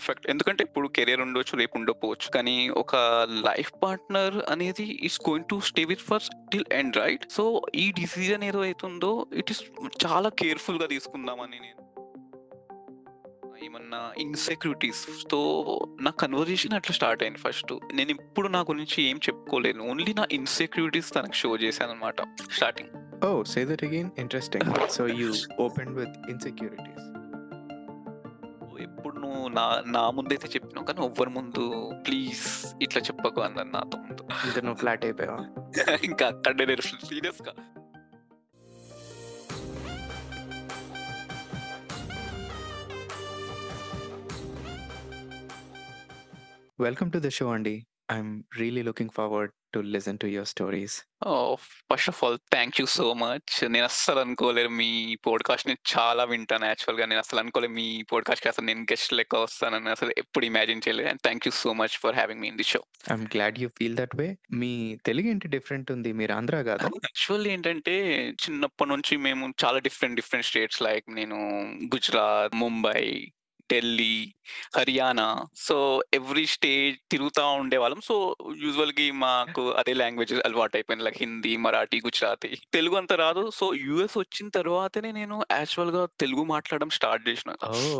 Effect. 0.00 0.30
ఎందుకంటే 0.30 0.64
ఇప్పుడు 0.64 0.88
career 0.88 1.20
ఉండొచ్చు, 1.20 1.56
రేపు 1.56 1.78
ఉండకపోవచ్చు. 1.78 2.28
కానీ 2.30 2.68
ఒక 2.76 2.94
లైఫ్ 3.48 3.72
పార్ట్నర్ 3.82 4.36
అనేది 4.48 4.86
is 5.02 5.18
going 5.28 5.48
to 5.48 5.60
stay 5.60 5.84
with 5.84 6.00
for 6.00 6.22
till 6.52 6.68
end 6.72 6.96
right? 6.96 7.26
So, 7.32 7.44
ఈ 7.74 7.92
డిసిజన్ 7.92 8.44
ఏదో 8.44 8.60
అయితుందో 8.60 9.12
ఇట్ 9.32 9.50
ఈస్ 9.50 9.62
చాలా 10.06 10.28
కేర్‌ఫుల్‌గా 10.42 10.86
తీసుకుందామని 10.86 11.58
నేను 11.60 11.76
ఏమన్నా 13.64 14.12
ఇన్‌సెక్యూరిటీస్‌తో 14.18 15.40
నా 16.00 16.10
కన్వర్జేషన్ 16.20 16.74
అట్లా 16.74 16.94
స్టార్ట్ 16.94 17.22
అయింది 17.22 17.38
ఫస్టు. 17.38 17.80
నేనిప్పుడు 17.94 18.48
నా 18.48 18.60
గురించి 18.60 18.98
ఏం 19.02 19.16
చెప్పుకోలేను. 19.18 19.82
ఓన్లీ 19.84 20.14
నా 20.14 20.26
ఇన్‌సెక్యూరిటీస్ 20.30 21.12
తనకి 21.12 21.38
షో 21.42 21.56
చేశాననమాట 21.56 22.20
starting. 22.50 22.92
Oh, 23.22 23.44
say 23.44 23.64
that 23.64 23.82
again? 23.82 24.10
Interesting. 24.16 24.62
So 24.88 25.04
you 25.12 25.30
opened 25.58 25.94
with 25.94 26.12
insecurities. 26.28 27.02
ఎప్పుడు 28.82 29.18
నువ్వు 29.18 29.48
నా 29.48 29.82
నా 29.86 30.10
ముందైతే 30.10 30.48
చెప్పినావు 30.48 30.86
కానీ 30.86 31.00
ఎవ్వరి 31.04 31.30
ముందు 31.30 31.64
ప్లీజ్ 32.06 32.42
ఇట్లా 32.82 33.02
చెప్పకు 33.02 33.40
అన్నాను 33.40 33.70
నాతో 33.70 33.98
ముందు. 33.98 34.22
నువ్వు 34.60 34.74
ఫ్లాట్ 34.74 35.04
అయిపోయావా? 35.04 35.42
ఇంకా 36.10 36.26
అక్కడే 36.26 36.66
నేను 36.66 36.82
సీరియస్‌గా 36.82 37.54
వెల్కమ్ 46.78 47.12
టు 47.12 47.18
ద 47.18 47.28
షో 47.28 47.46
అండి. 47.48 47.74
I'm 48.10 48.30
really 48.58 48.82
looking 48.86 49.12
forward 49.14 49.52
to 49.72 49.80
listen 49.94 50.18
to 50.18 50.28
your 50.28 50.48
stories. 50.48 50.94
Oh! 51.30 51.52
First 51.90 52.08
of 52.08 52.20
all 52.24 52.36
thank 52.52 52.76
you 52.80 52.86
so 52.94 53.06
much. 53.20 53.52
నేను 53.68 53.86
అస్సలు 53.86 54.20
అనుకోలేదు 54.20 54.70
మీ 54.78 54.88
పాడ్‌కాస్ట్‌ని 55.26 55.74
చాలా 55.92 56.24
వింటాను 56.30 56.66
యాక్చువల్‌గా. 56.66 57.06
నేను 57.06 57.20
అసలు 57.20 57.40
అనుకోలేదు 57.42 57.74
మీ 57.74 57.86
పాడ్‌కాస్ట్‌కి 58.10 58.48
అసలు 58.48 58.66
నేను 58.66 58.82
గెస్ట్ 58.90 59.12
లెక్క 59.12 59.42
వస్తానని 59.42 59.90
అసలు 59.90 60.12
ఎప్పుడు 60.16 60.46
ఇమాజిన్ 60.46 60.84
చేయలేదు. 60.86 61.08
And 61.08 61.22
thank 61.24 61.46
you 61.46 61.52
so 61.60 61.72
much 61.74 61.96
for 61.98 62.16
having 62.16 62.40
me 62.40 62.48
in 62.48 62.58
the 62.58 62.68
show. 62.68 62.80
I'm 63.08 63.26
glad 63.34 63.60
you 63.62 63.68
feel 63.78 63.96
that 63.96 64.16
way. 64.16 64.28
మీ 64.54 64.72
తెలుగేంటి 65.04 65.48
డిఫరెంట్ 65.48 65.90
ఉంది. 65.90 66.12
మీరు 66.12 66.32
ఆంధ్ర 66.32 66.56
కాదా? 66.62 66.86
యాక్చువల్లీ 67.08 67.50
ఏంటంటే 67.50 67.96
చిన్నప్పటి 68.44 68.90
నుంచి 68.90 69.16
మేము 69.20 69.44
చాలా 69.64 69.80
డిఫరెంట్ 69.80 70.16
డిఫరెంట్ 70.16 70.46
స్టేట్స్ 70.46 70.82
లైక్ 70.82 71.06
నేను 71.12 71.38
Gujarat, 71.94 72.56
Mumbai, 72.56 73.02
Delhi, 73.72 74.14
Haryana 74.76 75.26
so 75.58 75.76
every 76.14 76.46
state 76.46 77.00
తిరుగుతా 77.10 77.44
ఉండేవాళ్ళం. 77.56 78.00
సో 78.00 78.16
యూజువల్‌గా 78.56 79.06
మాకు 79.20 79.70
అదే 79.72 79.94
లాంగ్వేజెస్ 79.94 80.42
అలవాటయిపోయింది. 80.44 81.04
లైక్ 81.04 81.18
హిందీ, 81.20 81.56
మరాఠీ, 81.58 82.00
గుజరాతీ. 82.00 82.50
తెలుగు 82.72 82.96
అంత 82.96 83.12
రాదు. 83.16 83.50
సో 83.50 83.66
యూఎస్ 83.84 84.18
వచ్చిన 84.18 84.48
తర్వాతనే 84.50 85.12
నేను 85.12 85.38
యాక్చువల్‌గా 85.52 86.06
తెలుగు 86.20 86.44
మాట్లాడడం 86.46 86.90
స్టార్ట్ 86.90 87.28
చేసిన. 87.28 87.50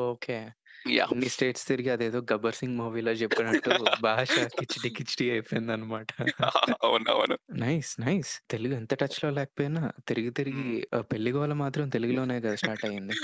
ఓకే. 0.03 0.39
యాహ్! 0.85 1.13
అన్ని 1.13 1.29
స్టేట్స్ 1.35 1.65
తిరిగి 1.69 1.91
అదేదో 1.93 2.19
'గబ్బర్ 2.25 2.59
సింగ్' 2.59 2.79
మూవీలో 2.79 3.13
చెప్పినట్టు 3.23 3.73
భాష 4.03 4.35
కిచిడి 4.57 4.91
కిచిడి 4.97 5.27
అయిపోయిందన్నమాట. 5.33 6.11
అవునవును. 6.81 7.37
నైస్. 7.61 7.91
నైస్. 8.03 8.33
తెలుగు 8.53 8.75
ఎంత 8.77 8.93
టచ్‌లో 9.01 9.29
లేకపోయినా 9.37 9.81
తిరిగి 10.09 10.31
తిరిగి 10.39 10.65
హ్మ్. 10.65 10.81
ఆహ్, 10.97 11.07
పెళ్ళి 11.11 11.33
గోల 11.37 11.53
మాత్రం 11.63 11.87
తెలుగులోనే 11.95 12.39
కదా 12.41 12.57
స్టార్ట్ 12.61 12.87
అయింది. 12.89 13.17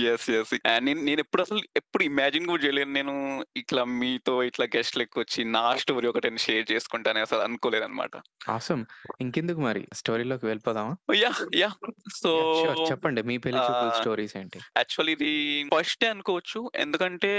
యెస్. 0.00 0.26
యెస్. 0.30 0.52
నేను 0.80 1.00
నేనెప్పుడు 1.02 1.42
అసలు 1.44 1.62
ఎప్పుడు 1.80 2.02
ఇమాజిన్ 2.08 2.48
కూడా 2.48 2.62
చేయలేను. 2.64 2.92
నేను 2.98 3.14
ఇట్లా 3.56 3.82
మీతో 3.96 4.34
ఇట్లా 4.50 4.66
గెస్ట్ 4.76 4.98
లెక్కొచ్చి 5.02 5.42
నా 5.54 5.64
స్టోరీ 5.82 6.08
ఒకటి 6.12 6.30
షేర్ 6.46 6.66
చేసుకుంటానని 6.72 7.26
అసలు 7.28 7.42
అనుకోలేదన్నమాట. 7.48 8.14
ఆసమ్. 8.48 8.84
ఇంకెందుకు 9.20 9.60
మరి 9.62 9.82
స్టోరీలోకి 10.00 10.46
వెళ్ళిపోదామా? 10.46 10.94
Yeah! 11.18 11.40
Yeah! 11.56 11.76
So 12.16 12.32
yeah! 12.32 12.50
Sure. 12.54 12.80
చెప్పండి. 12.88 13.22
మీ 13.28 13.36
పెళ్ళి 13.44 13.62
చూపుల 13.64 13.90
ఆహ్, 13.90 13.98
స్టోరీస్ 13.98 14.34
ఏంటి? 14.36 14.62
యాక్చువల్లీ 14.76 15.12
ఇది 15.16 15.30
ఫస్టే 15.72 16.08
అనుకోవచ్చు. 16.08 16.60
ఎందుకంటే 16.82 17.30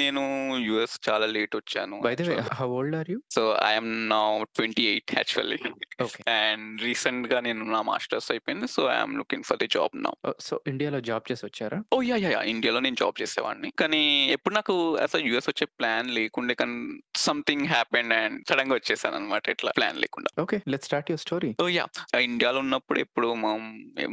నేను 0.00 0.22
యూఎస్ 0.66 0.96
చాలా 1.06 1.26
లేట్ 1.34 1.54
వచ్చాను 1.56 1.96
బై 2.00 2.12
ద 2.12 2.22
వే 2.22 2.32
యాక్చువల్‌గా. 2.32 2.56
How 2.58 2.68
old 2.78 2.96
are 2.96 3.08
you? 3.12 3.18
So 3.36 3.42
I 3.64 3.70
am 3.72 3.90
now 4.10 4.22
28 4.52 4.84
actually. 5.18 5.58
Okay. 6.04 6.20
And 6.36 6.82
రీసెంట్‌గా 6.84 7.38
నేను 7.40 7.64
నా 7.70 7.80
మాస్టర్స్ 7.84 8.28
అయిపోయింది. 8.34 8.68
So 8.74 8.82
I 8.88 8.96
am 8.96 9.14
looking 9.20 9.46
for 9.48 9.60
the 9.62 9.68
job 9.74 9.94
now. 10.06 10.14
So 10.46 10.54
ఇండియాలో 10.72 11.00
జాబ్ 11.08 11.24
చేసి 11.30 11.44
వచ్చారా? 11.48 11.78
యాహ్! 12.04 12.22
యాహ్! 12.24 12.34
యాహ్! 12.34 12.46
ఇండియాలో 12.54 12.80
నేను 12.80 12.98
జాబ్ 13.02 13.16
చేసేవాడిని. 13.22 13.70
కానీ 13.82 14.02
ఎప్పుడు 14.36 14.54
నాకు 14.54 14.74
అసలు 15.04 15.22
యూఎస్ 15.28 15.48
వచ్చే 15.50 15.66
ప్లాన్ 15.78 16.08
లేకుండే 16.18 16.54
కానీ 16.54 16.76
సంథింగ్ 17.24 17.66
హ్యాపెండ్ 17.68 18.14
అండ్ 18.14 18.38
సడెన్‌గా 18.50 18.76
వచ్చేసానన్నమాట 18.78 19.48
ఇట్లా 19.54 19.72
ప్లాన్ 19.78 19.98
లేకుండా. 20.04 20.30
Okay. 20.44 20.58
Let's 20.72 20.88
start 20.90 21.10
your 21.10 21.24
story. 21.24 21.50
Oh! 21.58 21.72
Yeah! 21.74 21.90
ఇండియాలో 22.26 22.60
ఉన్నప్పుడు 22.64 22.98
ఎప్పుడు 23.04 23.28
మమ్ 23.44 23.68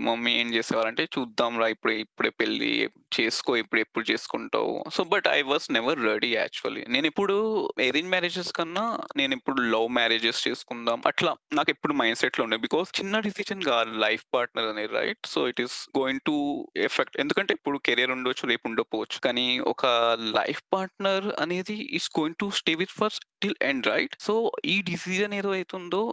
మమ్మీ 0.05 0.31
ఏం 0.41 0.49
చేసేవారంటే 0.53 1.03
చూద్దాంరా 1.15 1.67
ఇప్పుడే 1.73 1.95
ఇప్పుడే 2.05 2.31
పెళ్ళి 2.39 2.71
చేసుకో 3.15 3.51
ఇప్పుడు 3.61 3.81
ఎప్పుడు 3.81 4.05
చేసుకుంటావు. 4.11 4.70
So 4.91 5.03
but 5.03 5.27
I 5.27 5.41
was 5.41 5.71
never 5.71 6.03
ready 6.03 6.35
actually. 6.35 6.85
నేను 6.87 7.07
ఇప్పుడు 7.07 7.65
అరేంజ్ 7.79 8.09
మ్యారేజెస్ 8.09 8.51
కన్నా 8.51 8.99
నేను 9.17 9.33
ఇప్పుడు 9.33 9.61
లవ్ 9.61 9.89
మ్యారేజెస్ 9.89 10.47
చేసుకుందాం 10.47 11.01
అట్లా 11.05 11.35
నాకెప్పుడు 11.53 11.93
మైండ్ 11.93 12.17
సెట్‌లో 12.17 12.43
ఉండే. 12.43 12.57
బికాజ్ 12.57 12.99
చిన్న 12.99 13.19
డిసిజన్ 13.19 13.61
కాదు 13.61 13.91
లైఫ్ 13.91 14.25
పార్ట్నర్ 14.33 14.65
అనేది 14.65 14.93
right? 14.93 15.27
So 15.27 15.47
it 15.47 15.61
is 15.61 15.89
going 15.97 16.19
to 16.25 16.65
effect. 16.75 17.19
ఎందుకంటే 17.19 17.53
ఇప్పుడు 17.53 17.77
కెరియర్ 17.77 18.11
ఉండొచ్చు, 18.11 18.47
రేపు 18.47 18.67
ఉండకపోవచ్చు. 18.67 19.19
కానీ 19.19 19.59
ఒక 19.59 19.85
లైఫ్ 20.19 20.63
పార్ట్నర్ 20.73 21.33
అనేది 21.39 21.73
is 21.73 22.19
going 22.19 22.35
to 22.39 22.49
stay 22.49 22.75
with 22.75 22.91
for 22.91 23.13
till 23.41 23.55
end 23.61 23.87
right? 23.87 24.15
So 24.19 24.51
ఈ 24.65 24.81
డిసిజన్ 24.81 25.33
ఏదో 25.33 25.53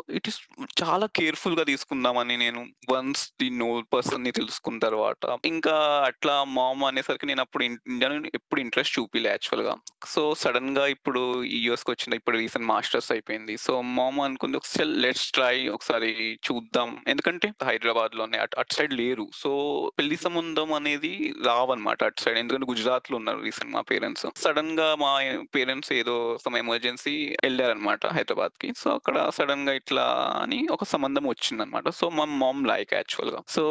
ఇట్ 0.08 0.28
ఈస్ 0.28 0.41
చాలా 0.82 1.06
కేర్‌ఫుల్‌గా 1.06 1.64
తీసుకుందామని 1.64 2.36
నేను 2.36 2.66
వన్స్ 2.91 3.32
ది 3.41 3.50
నో 3.50 3.82
పర్సన్‌ని 3.94 4.32
తెలుసుకున్న 4.32 4.78
తర్వాత 4.78 5.38
ఇంకా 5.44 6.02
అట్లా 6.06 6.44
మామ్ 6.44 6.84
అనేసరికి 6.84 7.26
నేను 7.26 7.41
అప్పుడు 7.41 7.64
ఇండియా 7.64 8.30
ఎప్పుడు 8.48 8.62
ఇంట్రెస్ట్ 8.64 8.94
చూపిలే 8.97 9.28
యాక్చువల్‌గా. 9.31 9.72
సో 10.06 10.20
సడన్గా 10.42 10.84
ఇప్పుడు 10.92 11.22
ఈ 11.48 11.59
యూఎస్‌కి 11.64 11.91
వచ్చిన 11.91 12.12
ఇప్పుడు 12.14 12.36
రీసెంట్ 12.38 12.66
మాస్టర్స్ 12.70 13.10
అయిపోయింది. 13.14 13.54
సో 13.64 13.72
మామ 13.97 14.22
అనుకుంది 14.22 14.56
ఒకసారి 14.56 14.92
లెట్స్ 15.04 15.26
ట్రై 15.32 15.56
ఒకసారి 15.69 16.09
చూద్దాం. 16.47 16.88
ఎందుకంటే 17.09 17.48
హైదరాబాద్‌లోనే 17.69 18.38
అటు 18.44 18.56
అటు 18.62 18.75
సైడ్ 18.75 18.94
లేరు. 19.00 19.26
సో 19.41 19.50
పెళ్ళి 19.98 20.19
సంబంధం 20.25 20.72
అనేది 20.78 21.12
రావన్నమాట 21.48 22.00
అటు 22.09 22.22
సైడ్. 22.25 22.38
ఎందుకంటే 22.38 22.69
గుజరాత్‌లో 22.72 23.16
ఉన్నారు 23.20 23.42
రీసెంట్ 23.42 23.72
మా 23.72 23.82
పేరెంట్స్. 23.91 24.26
సడన్గా 24.44 24.88
మా 25.03 25.12
పేరెంట్స్ 25.56 25.92
ఏదో 25.98 26.16
సమ్ 26.44 26.59
ఎమర్జెన్సీ 26.62 27.15
ఎళ్ళారన్నమాట 27.44 28.03
హైదరాబాద్‌కి. 28.16 28.70
సో 28.82 28.88
అక్కడ 28.98 29.16
సడన్గా 29.38 29.75
ఇట్లా 29.82 30.06
అని 30.42 30.60
ఒక 30.70 30.84
సంబంధం 30.88 31.26
వచ్చిందనమాట 31.28 31.88
సో 32.00 32.09
మా 32.19 32.26
మామ్ 32.42 32.65
లైక్ 32.66 32.92
యాక్చువల్‌గా. 32.94 33.42
సో 33.56 33.65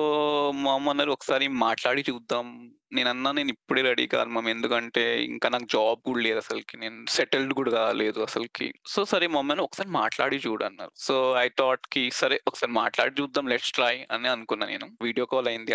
మామ్ 0.63 0.89
అన్నారు 0.89 1.13
ఒకసారి 1.17 1.47
మాట్లాడి 1.59 2.03
చూద్దాం. 2.09 2.47
నేనన్నా 2.91 3.29
నేను 3.31 3.51
ఇప్పుడే 3.55 3.81
రెడీ 3.87 4.05
కాదు 4.07 4.29
మమ్మీ. 4.29 4.51
ఎందుకంటే 4.51 5.03
ఇంకా 5.27 5.47
నాకు 5.49 5.67
జాబ్ 5.73 5.99
కూడా 6.07 6.21
లేదు 6.21 6.39
అసలకి. 6.43 6.75
నేను 6.77 6.97
సెటిల్డ్ 7.15 7.53
కూడా 7.53 7.71
కాలేదు 7.77 8.19
అసలకి. 8.27 8.67
సో 8.93 8.99
సరే 9.11 9.27
మమ్మీ 9.27 9.53
అని 9.53 9.63
ఒకసారి 9.65 9.89
మాట్లాడి 9.97 10.37
చూడు 10.45 10.63
అన్నారు. 10.65 10.91
సో 11.05 11.15
ఐ 11.37 11.47
థాట్‌కి 11.59 12.03
సరే 12.19 12.37
ఒకసారి 12.47 12.71
మాట్లాడి 12.73 13.13
చూద్దాం 13.19 13.47
లెట్స్ 13.47 13.73
ట్రై 13.73 13.95
అని 14.15 14.29
అనుకున్నా 14.29 14.67
నేను. 14.67 14.87
వీడియో 15.01 15.25
కాల్ 15.25 15.49
అయింది. 15.51 15.73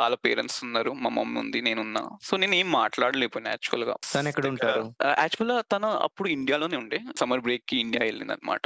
ఆళ్ళ 0.00 0.16
పేరెంట్స్ 0.24 0.58
ఉన్నారు. 0.64 0.90
మా 1.02 1.10
మమ్మీ 1.10 1.38
ఉంది. 1.40 1.58
నేనున్నా. 1.60 2.02
సో 2.22 2.34
నేనేం 2.36 2.68
మాట్లాడలేకపోయినా 2.74 3.50
యాక్చువల్‌గా. 3.50 3.94
తనెక్కడ 4.12 4.44
ఇంకా 4.46 4.68
ఉంటారు? 4.68 4.84
ఆహ్, 5.06 5.16
యాక్చువల్‌గా 5.22 5.56
తను 5.72 5.88
అప్పుడు 6.06 6.28
ఇండియాలోనే 6.30 6.76
ఉండే. 6.76 7.00
సమ్మర్ 7.20 7.42
బ్రేక్‌కి 7.46 7.76
ఇండియా 7.80 8.04
ఎళ్ళిందన్నమాట. 8.10 8.64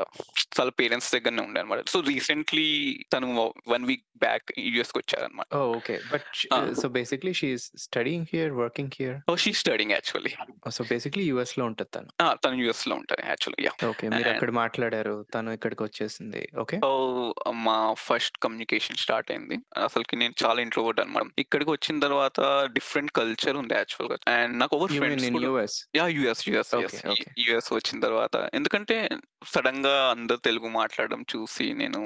వాళ్ళ 0.59 0.71
పేరెంట్స్ 0.78 1.10
దగ్గరనే 1.15 1.43
ఉండే 1.43 1.60
అన్నమాట. 1.60 1.83
సో 1.88 2.00
రీసెంట్‌లీ 2.09 2.69
తను 3.15 3.28
1 3.69 3.87
వీక్ 3.91 4.06
బ్యాక్ 4.19 4.47
యూఎస్‌కి 4.69 4.99
వచ్చారన్నమాట. 5.00 5.49
ఓహ్! 5.56 5.71
Okay. 5.77 5.97
But! 6.12 6.28
So 6.81 6.87
basically 6.94 7.33
studying 7.84 8.28
here, 8.33 8.53
working 8.59 8.95
here? 8.99 9.17
Oh! 9.31 9.39
She 9.39 9.50
is 9.50 9.61
studying 9.62 9.95
actually. 9.95 10.33
So 10.77 10.83
basically 10.91 11.25
యూఎస్‌లో 11.28 11.65
ఉంటది 11.65 11.91
తను. 11.91 12.09
ఆ! 12.21 12.28
తను 12.43 12.56
యూఎస్‌లో 12.61 12.95
ఉంటారు 12.97 13.22
యాక్చువల్‌గా. 13.27 13.62
యాహ్! 13.67 13.78
ఓకే. 13.91 14.06
మీరు 14.15 14.31
అక్కడ 14.33 14.50
మాట్లాడారు. 14.59 15.15
తను 15.34 15.53
ఇక్కడికొచ్చేసింది. 15.53 16.43
ఓకే. 16.62 16.77
సో 16.84 16.91
మా 17.65 17.77
ఫస్ట్ 18.05 18.37
కమ్యూనికేషన్ 18.45 19.00
స్టార్ట్ 19.05 19.31
అయింది. 19.31 19.56
అసలకి 19.84 20.15
నేను 20.17 20.34
చాలా 20.45 20.61
ఇంట్రోవర్ట్ 20.67 21.03
అన్నమాట. 21.05 21.28
ఇక్కడికి 21.39 21.71
వచ్చిన 21.71 21.99
తర్వాత 22.00 22.41
డిఫరెంట్ 22.77 23.12
కల్చర్ 23.19 23.59
ఉంది 23.62 23.77
యాక్చువల్‌గా. 23.77 24.19
అండ్ 24.37 24.55
నాకు 24.62 24.75
యూ 24.77 24.87
మీన్ 24.87 25.01
ఫ్రెండ్స్ 25.01 25.28
ఇన్ 25.28 25.37
కూడా 25.37 25.49
US? 25.49 25.77
Yeah! 25.97 26.13
US, 26.19 26.42
US, 26.48 26.72
okay. 26.81 26.98
Okay. 27.15 27.28
US 27.45 27.71
వచ్చిన 27.75 27.98
తర్వాత 28.01 28.21
ఎందుకంటే 28.54 28.98
సడెన్‌గా 29.48 29.95
అందరూ 30.13 30.39
తెలుగు 30.45 30.69
మాట్లాడడం 30.75 31.22
చూసి 31.33 31.66
నేను 31.75 32.01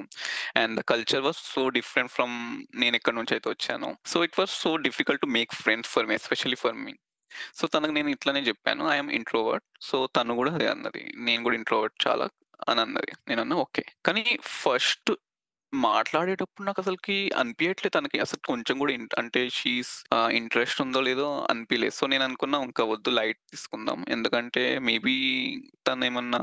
and 0.56 0.74
the 0.78 0.84
culture 0.88 1.22
was 1.22 1.40
so 1.52 1.62
different 1.76 2.12
from 2.14 2.34
నేను 2.76 2.94
ఎక్కడి 2.98 3.16
నుంచి 3.18 3.32
అయితే 3.36 3.48
వచ్చానో. 3.50 3.90
So 4.06 4.24
it 4.24 4.36
was 4.38 4.54
so 4.62 4.70
difficult 4.86 5.22
to 5.22 5.30
make 5.34 5.52
friends 5.68 5.90
for 5.90 6.06
me 6.06 6.14
especially 6.14 6.56
for 6.56 6.72
me. 6.72 6.94
So 7.54 7.66
తనకు 7.66 7.90
నేను 7.90 8.08
ఇట్లనే 8.08 8.40
చెప్పాను. 8.40 8.84
I 8.84 8.98
introvert. 8.98 9.66
సో 9.80 10.06
తను 10.06 10.34
కూడా 10.34 10.54
అదే 10.54 10.68
అన్నది. 10.68 11.12
నేను 11.16 11.42
కూడా 11.42 11.56
ఇంట్రోవర్ట్ 11.56 12.08
చాలా 12.08 12.28
అని 12.68 12.80
అన్నది. 12.80 13.12
నేను 13.28 13.40
అన్నా 13.40 13.56
ఓకే. 13.56 13.84
కానీ 14.06 14.38
ఫస్ట్ 14.42 15.12
మాట్లాడేటప్పుడు 15.72 16.64
నాకసలకి 16.66 17.16
అనిపియట్లే 17.40 17.88
తనకి 17.90 18.18
అసలు 18.20 18.40
కొంచెం 18.48 18.76
గూడా 18.80 18.92
ఇంట్ 18.94 19.14
అంటే 19.20 19.40
షీ 19.50 19.72
ఈస్ 19.76 19.92
ఆహ్, 20.14 20.30
ఇంట్రెస్ట్ 20.38 20.80
ఉందో 20.84 21.00
లేదో 21.00 21.26
అనిపియలేదు. 21.50 21.94
సో, 21.98 22.06
నేననుకున్నా 22.06 22.58
ఇంకా 22.66 22.84
వద్దు 22.90 23.12
లైట్ 23.12 23.40
తీసుకుందాం. 23.52 24.00
ఎందుకంటే 24.08 24.62
మేబీ 24.88 25.16
తనేమన్నా 25.88 26.42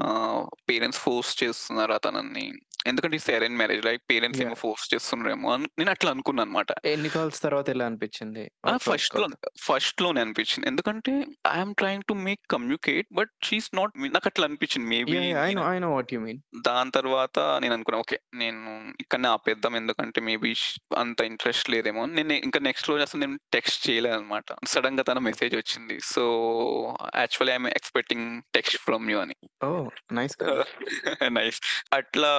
పేరెంట్స్ 0.68 1.02
ఫోర్స్ 1.06 1.34
చేస్తున్నారా 1.42 1.98
తనని? 2.06 2.48
ఎందుకంటే 2.86 3.16
it's 3.20 3.32
arrange 3.36 3.60
marriage 3.60 3.84
right? 3.88 4.04
Parents 4.12 4.42
ఏమో 4.42 4.56
యాహ్! 4.56 4.60
ఫోర్స్ 4.64 4.86
చేస్తున్నారేమో 4.94 5.50
అని 5.56 5.68
నేనట్లా 5.80 6.10
అనుకున్నాననమాట. 6.16 6.72
ఎన్ని 6.90 7.10
కాల్స్ 7.16 7.40
తర్వాత 7.44 7.68
ఎలా 7.74 7.86
అనిపిచ్చింది? 7.90 8.46
ఆ! 8.64 8.72
ఆహ్, 8.72 8.82
ఫస్ట్ 8.84 9.10
ఫస్ట్‌లో 9.10 9.26
కాల్. 9.28 9.28
ఫస్ట్‌లోనే 9.66 10.20
అనిపిచ్చింది. 10.24 10.66
ఎందుకంటే 10.72 11.14
I 11.50 11.58
am 11.58 11.74
trying 11.80 12.08
to 12.08 12.16
make 12.26 12.42
communicate 12.54 13.08
but 13.14 13.32
she 13.44 13.58
is 13.58 13.70
not 13.76 13.94
నాకట్లా 14.16 14.48
అనిపిచ్చింది. 14.50 14.88
Maybe 14.94 15.14
yeah! 15.14 15.30
యాహ్! 15.30 15.46
ఐ 15.46 15.50
నేను 15.50 15.66
I 15.68 15.80
know 15.80 15.90
what 15.94 16.14
you 16.14 16.20
mean. 16.22 16.42
దాని 16.64 16.92
తర్వాత 16.96 17.36
నేననుకున్నా 17.62 18.00
ఓకే. 18.02 18.18
నేను 18.38 18.62
ఇక్కడనే 19.16 19.30
ఆపేద్దాం. 19.34 19.74
ఎందుకంటే 19.80 20.20
మేబీ 20.22 20.50
అంత 21.02 21.20
ఇంట్రెస్ట్ 21.30 21.68
లేదేమో 21.74 22.02
అని 22.06 22.16
నేను 22.20 22.34
ఇంకా 22.48 22.60
నెక్స్ట్ 22.66 22.90
రోజు 22.90 23.04
అసలు 23.06 23.20
నేను 23.24 23.38
టెక్స్ట్ 23.56 23.80
చేయలేదనమాట. 23.88 24.48
సడెన్‌గా 24.68 25.04
తన 25.04 25.20
మెసేజ్ 25.28 25.56
వచ్చింది. 25.56 25.98
So, 26.10 26.24
actually 27.16 27.54
I 27.54 27.58
am 27.58 27.70
expecting 27.74 28.28
text 28.54 28.78
from 28.86 29.08
you 29.10 29.20
అని. 29.22 29.38
నైస్ 30.16 30.36
కదా! 30.42 30.66
నైస్. 31.38 31.60
అట్లా 31.94 32.32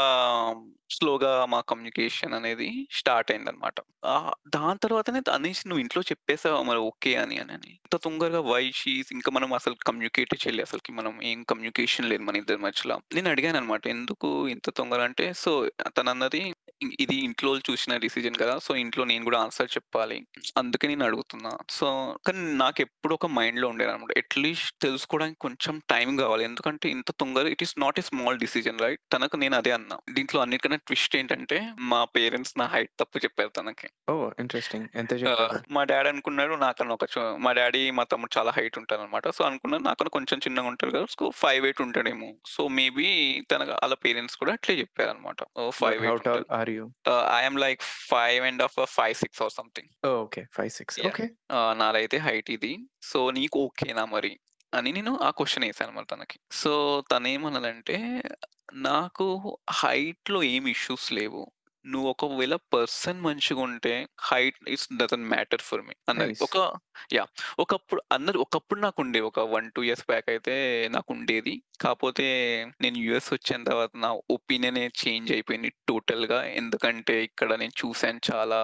స్లోగా 0.90 1.30
మా 1.46 1.60
కమ్యూనికేషన్ 1.66 2.34
అనేది 2.36 2.68
స్టార్ట్ 2.98 3.30
అయిందనమాట. 3.32 3.76
ఆహ్, 4.12 4.32
దాని 4.48 4.78
తర్వాతనే 4.78 5.20
అనేసి 5.36 5.62
"నువ్వు 5.68 5.82
ఇంట్లో 5.82 6.02
చెప్పేసావా 6.10 6.60
మరి 6.62 6.80
ఓకే" 6.86 7.12
అని 7.16 7.36
అనని. 7.42 7.72
ఇంత 7.78 7.96
తొందరగా 8.04 8.40
వై 8.48 8.62
షీ 8.74 8.92
ఈస్ 8.98 9.10
ఇంకా 9.12 9.30
మనం 9.32 9.50
అసలు 9.54 9.76
కమ్యూనికేటే 9.86 10.36
చేయలే 10.42 10.64
అసలకి 10.68 10.92
మనం 10.92 11.14
ఏం 11.24 11.40
కమ్యూనికేషన్ 11.50 12.08
లేదు 12.10 12.24
మన 12.24 12.36
ఇద్దరి 12.36 12.60
మధ్యల. 12.62 12.92
నేను 13.16 13.28
అడిగాననమాట. 13.32 13.84
ఎందుకు 13.96 14.28
ఇంత 14.54 14.68
తొందర 14.78 15.00
అంటే 15.08 15.26
సో, 15.36 15.52
తనన్నది 15.96 16.42
"ఇ 16.42 16.52
ఇది 17.00 17.16
ఇంట్లో 17.26 17.48
వాళ్ళు 17.50 17.64
చూసిన 17.68 17.92
డిసిజన్ 17.98 18.36
కదా! 18.36 18.54
సో, 18.58 18.72
ఇంట్లో 18.76 19.02
నేను 19.04 19.24
గూడా 19.24 19.38
ఆన్సర్ 19.42 19.70
చెప్పాలి. 19.76 20.18
అందుకే 20.56 20.86
నేను 20.88 21.04
అడుగుతున్నా." 21.04 21.52
సో, 21.70 21.86
కానీ 22.26 22.42
నాకెప్పుడు 22.56 23.14
ఒక 23.14 23.28
మైండ్‌లో 23.36 23.68
ఉండేదనమాట. 23.72 24.12
అట్‌లీస్ట్ 24.18 24.74
తెలుసుకోవడానికి 24.80 25.40
కొంచెం 25.46 25.76
టైం 25.88 26.10
గావాలి. 26.20 26.44
ఎందుకంటే 26.44 26.86
ఇంత 26.90 27.10
తొందర 27.20 27.46
it 27.54 27.64
is 27.66 27.74
not 27.78 27.98
a 27.98 28.06
small 28.10 28.40
decision 28.44 28.82
right? 28.86 29.02
తనకు 29.14 29.36
నేను 29.36 29.56
అదే 29.56 29.72
అన్నా. 29.72 29.98
దీంట్లో 30.12 30.40
అన్నిటికన్నా 30.42 30.80
ట్విస్ట్ 30.86 31.16
ఏంటంటే 31.16 31.58
మా 31.90 32.02
పేరెంట్స్ 32.16 32.54
నా 32.58 32.68
హైట్ 32.74 32.94
తప్పు 32.98 33.18
చెప్పారు 33.24 33.52
తనకి. 33.56 33.88
ఓహ్! 34.08 34.28
ఇంట్రెస్టింగ్. 34.38 34.86
ఎంత! 34.94 35.12
చెప్పారు? 35.22 35.58
మా 35.70 35.82
డ్యాడీ 35.84 36.08
అనుకున్నాడు 36.10 36.54
నాకన్నా 36.62 36.94
ఒక 36.96 37.06
మా 37.44 37.52
డ్యాడీ, 37.52 37.82
మా 37.90 38.04
తమ్ముడు 38.04 38.32
చాలా 38.36 38.50
హైట్ 38.56 38.76
ఉంటారనమాట. 38.80 39.26
సో, 39.30 39.42
అనుకున్నాను 39.48 39.84
నాకన్నా 39.84 40.12
కొంచెం 40.16 40.38
చిన్నగా 40.44 40.68
ఉంటారు 40.72 40.92
కదా! 40.92 41.06
సో, 41.14 41.24
5'8" 41.42 41.80
ఉంటాడేమో. 41.86 42.28
సో, 42.46 42.62
మేబీ 42.78 43.08
తన 43.50 43.62
ఆళ్ళ 43.82 43.94
పేరెంట్స్ 44.04 44.36
కూడా 44.36 44.54
అట్లే 44.54 44.74
చెప్పారనమాట. 44.80 45.40
ఓహ్! 45.58 45.80
బట్ 45.82 45.98
హౌ 46.26 46.38
5'8" 46.56 46.76
టాల్ 46.76 46.86
ఉంటది. 46.86 46.92
Are 47.06 47.06
you? 47.12 47.12
Ah, 47.12 47.26
I 47.36 47.42
am 47.42 47.58
like 47.58 47.82
5 48.14 48.44
and 48.44 48.62
half 48.62 48.78
or 48.78 48.90
5'6" 48.98 49.42
or 49.42 49.50
something. 49.50 49.90
Oh! 50.04 50.20
Okay. 50.20 50.42
5, 50.58 50.74
6 50.80 50.98
yeah! 50.98 51.08
Okay. 51.10 51.26
Ah! 51.50 51.74
నాదైతే 51.74 52.18
హైట్ 52.18 52.50
ఇది. 52.50 52.72
సో, 53.02 53.30
నీకు 53.30 53.58
ఓకేనా 53.60 54.04
మరి? 54.06 54.32
అని 54.72 54.92
నేను 54.92 55.18
ఆ 55.18 55.30
క్వెషన్ 55.30 55.64
ఏసాననమాట 55.64 56.06
తనకి. 56.10 56.38
సో, 56.52 56.72
తనేమన్నదంటే 57.12 57.96
నాకు 58.86 59.26
హైట్‌లో 59.72 60.42
ఏమి 60.46 60.70
ఇష్యూస్ 60.70 61.12
లేవు. 61.12 61.42
నువ్వు 61.86 62.08
ఒకవేళ 62.10 62.54
person 62.72 63.20
మంచిగుంటే 63.22 63.94
height 64.24 64.58
it's 64.68 64.88
doesn't 64.96 65.28
matter 65.32 65.64
for 65.66 65.82
me 65.82 65.94
అన్నది. 66.08 66.24
నైస్. 66.24 66.46
ఒక 66.46 66.56
యాహ్! 67.12 67.30
ఒకప్పుడు 67.58 68.00
అందరు 68.10 68.38
ఒకప్పుడు 68.40 68.80
నాకుండేవి. 68.80 69.26
ఒక 69.26 69.40
1, 69.48 69.66
2 69.68 69.84
ఇయర్స్ 69.86 70.04
బ్యాక్ 70.06 70.28
అయితే 70.34 70.54
నాకుండేది. 70.94 71.54
కాపోతే 71.80 72.26
నేను 72.80 72.98
యూఎస్ 73.02 73.30
వచ్చిన 73.32 73.60
తర్వాత 73.64 73.92
నా 74.04 74.10
ఒపీనియనే 74.36 74.84
చేంజ్ 75.00 75.32
అయిపోయింది 75.32 75.70
టోటల్‌గా. 75.88 76.40
ఎందుకంటే 76.60 77.16
ఇక్కడ 77.24 77.50
నేను 77.56 77.76
చూసాను 77.82 78.22
చాలా 78.30 78.60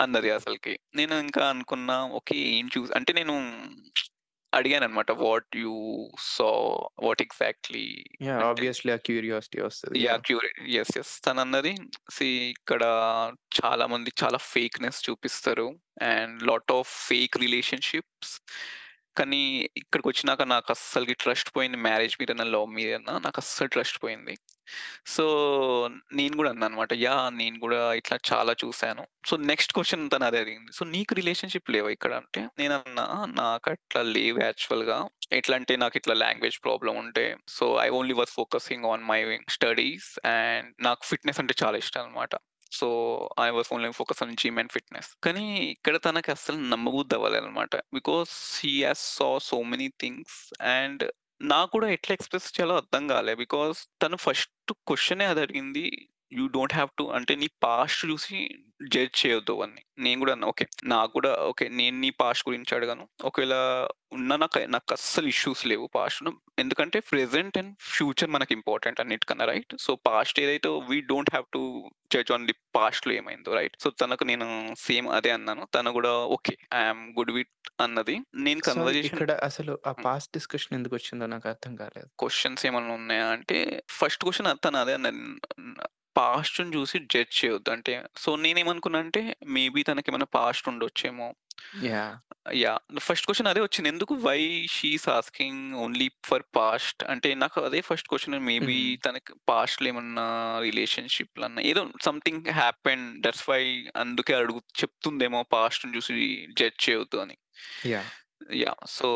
అన్నది 0.00 0.30
అసలకి. 0.32 0.74
నేను 0.94 1.14
ఇంకా 1.26 1.44
అనుకున్నా 1.50 1.98
ఓకే. 2.18 2.36
ఏం 2.52 2.66
చూసి 2.74 2.92
అంటే 2.98 3.12
నేను 3.14 3.36
అడిగాననమాట. 4.54 5.10
What 5.22 5.56
you 5.56 5.74
saw? 6.28 6.50
What 7.02 7.22
exactly! 7.22 7.86
అంటే 8.24 8.44
ఆబ్వియస్‌లీ 8.44 8.92
ఆ 8.92 9.00
క్యూరియాసిటీ 9.06 9.58
వస్తది! 9.62 10.00
గదా! 10.02 10.18
క్యూరి 10.26 10.50
యెస్. 10.68 10.94
యెస్. 10.96 11.12
తనన్నది 11.20 11.72
సీ 12.10 12.26
ఇక్కడ 12.50 12.82
చాలా 13.58 13.86
మంది 13.86 14.10
చాలా 14.22 14.38
ఫేక్‌నెస్ 14.46 14.98
చూపిస్తారు. 15.06 15.66
And 16.08 16.36
lot 16.42 16.72
of 16.72 16.90
fake 17.08 17.36
relationships. 17.36 18.34
కానీ 19.16 19.40
ఇక్కడికి 19.76 20.08
వచ్చినాక 20.08 20.42
నాకు 20.46 20.72
అస్సలు 20.72 21.14
ట్రస్ట్ 21.18 21.50
పోయింది. 21.56 21.76
మ్యారేజ్ 21.78 22.16
మీద 22.20 22.30
లవ్ 22.48 22.66
మీదన్నా 22.70 23.18
నాకు 23.18 23.38
అస్సలు 23.38 23.68
ట్రస్ట్ 23.68 24.02
పోయింది. 24.02 24.34
సో, 25.06 25.24
నేను 26.12 26.36
కూడా 26.36 26.50
అన్నా 26.50 26.66
అనమాట 26.66 26.92
యా 26.96 27.30
నేను 27.30 27.58
కూడా 27.58 27.94
ఇట్లా 27.94 28.18
చాలా 28.32 28.52
చూసాను. 28.64 29.04
సో, 29.26 29.36
నెక్స్ట్ 29.44 29.72
క్వశ్చన్ 29.72 30.10
తను 30.10 30.24
అదే 30.24 30.38
అడిగింది. 30.38 30.72
సో, 30.72 30.84
నీకు 30.86 31.14
రిలేషన్‌షిప్ 31.14 31.70
లేవు 31.70 31.88
ఇక్కడ 31.88 32.12
అంటే 32.14 32.42
నేను 32.58 32.74
అన్నా 32.80 33.06
నాకు 33.36 33.70
అట్లా 33.70 34.02
లేవు 34.10 34.40
యాక్చువల్‌గా. 34.42 34.98
ఎట్లా 35.32 35.56
అంటే 35.56 35.76
నాకు 35.76 35.96
ఇట్లా 35.96 36.14
లాంగ్వేజ్ 36.14 36.58
ప్రాబ్లం 36.62 36.96
ఉంటే 36.96 37.26
so, 37.48 37.66
I 37.82 37.88
only 37.90 38.14
was 38.14 38.34
focusing 38.34 38.84
on 38.84 39.04
my 39.04 39.20
studies 39.48 40.10
and 40.34 40.70
నాకు 40.80 41.04
ఫిట్‌నెస్ 41.04 41.40
అంటే 41.40 41.56
చాలా 41.64 41.78
ఇష్టం 41.78 42.02
అనమాట. 42.04 42.34
So, 42.74 42.88
I 43.40 43.48
was 43.50 43.70
only 43.72 43.90
focus 43.92 44.22
on 44.22 44.36
gym 44.36 44.58
and 44.58 44.72
fitness. 44.72 45.10
కానీ 45.24 45.44
ఇక్కడ 45.68 45.96
తనకి 45.98 46.30
అస్సలు 46.30 46.60
నమ్మబుద్ధి 46.68 47.16
అవ్వలేదనమాట. 47.16 47.72
Because 47.94 48.34
he 48.62 48.84
has 48.84 49.04
saw 49.16 49.28
so 49.42 49.62
many 49.64 49.88
things 50.00 50.38
and 50.74 51.04
నాకు 51.46 51.70
కూడా 51.70 51.88
ఎట్లా 51.90 52.12
ఎక్స్‌ప్రెస్ 52.14 52.52
చేయాలో 52.52 52.76
అర్థం 52.76 53.04
కాలే 53.08 53.34
బికాస్ 53.36 53.78
తను 54.02 54.18
ఫస్ట్ 54.18 54.52
క్వశ్చనే 54.86 55.24
అది 55.24 55.40
అడిగింది. 55.40 55.86
యూ 56.32 56.44
డోంట్ 56.46 56.74
హావ్ 56.74 56.90
టు 56.98 57.04
అంటే 57.14 57.34
నీ 57.34 57.48
పాస్ట్ 57.62 58.06
చూసి 58.06 58.38
జడ్జ్ 58.86 59.16
చేయొద్దు 59.20 59.54
అని. 59.62 59.82
నేను 59.98 60.20
గూడా 60.20 60.32
అన్నా 60.32 60.46
ఓకే. 60.46 60.64
నాకు 60.84 61.12
కూడా 61.12 61.30
ఓకే. 61.42 61.68
నేను 61.70 61.96
నీ 61.98 62.10
పాస్ట్ 62.20 62.48
గురించి 62.48 62.72
అడగను. 62.74 63.04
ఒకవేళ 63.24 63.54
ఉన్నా 64.12 64.36
నాకు 64.36 64.60
నాకస్సలు 64.68 65.26
ఇష్యూస్ 65.26 65.66
లేవు 65.66 65.86
పాస్ట్‌లో. 65.94 66.30
ఎందుకంటే 66.58 67.00
ప్రెజెంట్ 67.10 67.58
అండ్ 67.58 67.72
ఫ్యూచర్ 67.90 68.30
మనకి 68.30 68.54
ఇంపార్టెంట్ 68.54 69.00
అన్నిటికన్నా 69.00 69.44
రైట్? 69.44 69.74
సో, 69.78 69.96
పాస్ట్ 70.06 70.40
ఏదైతే 70.40 70.68
we 70.88 71.00
don't 71.06 71.32
have 71.34 71.46
to 71.52 71.62
judge 72.12 72.32
on 72.32 72.46
the 72.46 72.54
పాస్ట్‌లో 72.74 73.14
ఏమైందో 73.14 73.54
రైట్? 73.54 73.76
సో, 73.82 73.90
తనకు 74.00 74.24
నేను 74.24 74.48
సేమ్ 74.78 75.08
అదే 75.10 75.30
అన్నాను. 75.30 75.64
తను 75.74 75.90
గూడా 75.90 76.12
okay. 76.36 76.54
I 76.74 76.82
am 76.84 77.04
good 77.18 77.32
with 77.32 77.52
అన్నది. 77.80 78.16
నేను 78.40 78.60
కన్వర్జేషన్ 78.68 79.14
ఇక్కడ 79.14 79.32
అసలు 79.42 79.74
ఆ. 79.86 79.92
పాస్ట్ 80.02 80.32
డిస్కషన్ 80.32 80.74
ఎందుకొచ్చిందో 80.74 81.26
నాకు 81.26 81.48
అర్థం 81.48 81.74
కాలేదు. 81.76 82.08
క్వెషన్స్ 82.18 82.66
ఏమన్నా 82.66 82.94
ఉన్నాయా 82.94 83.26
అంటే 83.30 83.58
ఫస్ట్ 83.92 84.24
క్వెషన్ 84.24 84.50
తను 84.64 84.78
అదే 84.78 84.94
అన్నది. 84.94 85.22
పాస్ట్‌ని 86.16 86.72
చూసి 86.76 86.98
జడ్జ్ 87.12 87.34
చేయొద్దు. 87.40 87.70
అంటే 87.70 87.94
సో, 88.18 88.30
నేనేమనుకున్నా 88.38 89.00
అంటే 89.00 89.22
మేబీ 89.54 89.82
తనకేమైనా 89.84 90.28
పాస్ట్ 90.34 90.68
ఉండొచ్చేమో. 90.72 91.28
యాహ్! 91.82 92.14
యాహ్! 92.56 92.78
ఫస్ట్ 93.00 93.26
క్వెషన్ 93.26 93.48
అదే 93.50 93.60
వచ్చింది. 93.60 93.88
ఎందుకు 93.88 94.14
why 94.22 94.38
she 94.68 94.88
is 94.90 95.06
asking 95.10 95.60
only 95.76 96.08
for 96.26 96.44
past 96.56 97.02
అంటే 97.12 97.30
నాకు 97.34 97.58
అదే 97.64 97.80
ఫస్ట్ 97.80 98.08
క్వెషన్ 98.08 98.36
మేబీ 98.46 98.76
హ్మ్. 98.76 98.94
తనకి 99.06 99.32
పాస్ట్‌లో 99.48 99.88
ఏమన్నా 99.88 100.26
రిలేషన్‌షిప్‌లన్నా 100.60 101.62
ఏదో 101.64 101.84
సంథింగ్ 102.04 102.48
హ్యాపెండ్ 102.54 103.08
దట్స్ 103.24 103.46
వై 103.48 103.62
అందుకే 103.96 104.34
అడుగు 104.40 104.62
చెప్తుందేమో 104.80 105.42
పాస్ట్‌ని 105.52 105.94
చూసి 105.96 106.16
జడ్జ్ 106.58 106.80
చేయొద్దు 106.86 107.18
అని. 107.18 107.36
యాహ్! 107.84 108.10
యాహ్! 108.58 108.78
సో, 108.90 109.08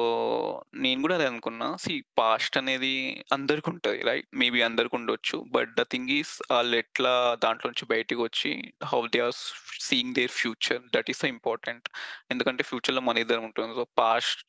నేను 0.78 1.00
గూడా 1.02 1.14
అదే 1.14 1.26
అనుకున్నా. 1.26 1.66
సీ 1.76 1.94
పాస్ట్ 2.16 2.56
అనేది 2.56 2.92
అందరికుంటది 3.32 3.98
రైట్? 4.02 4.26
మేబీ 4.34 4.60
అందరికుండొచ్చు. 4.62 5.36
బట్ 5.50 5.70
ద 5.76 5.84
థింగ్ 5.90 6.10
ఈస్ 6.16 6.34
ఆళ్ళెట్లా 6.50 7.12
దాంట్లో 7.44 7.68
నుంచి 7.70 7.86
బయటికొచ్చి 7.86 8.52
how 8.86 9.00
they 9.08 9.20
are 9.20 9.36
seeing 9.80 10.14
their 10.14 10.34
future 10.38 10.82
that 10.94 11.10
is 11.10 11.22
the 11.24 11.30
important. 11.34 11.86
ఎందుకంటే 12.30 12.64
ఫ్యూచర్‌లో 12.64 13.02
మన 13.02 13.18
ఇద్దరం 13.18 13.44
ఉంటాం. 13.48 13.74
సో, 13.74 13.86
పాస్ట్ 13.98 14.42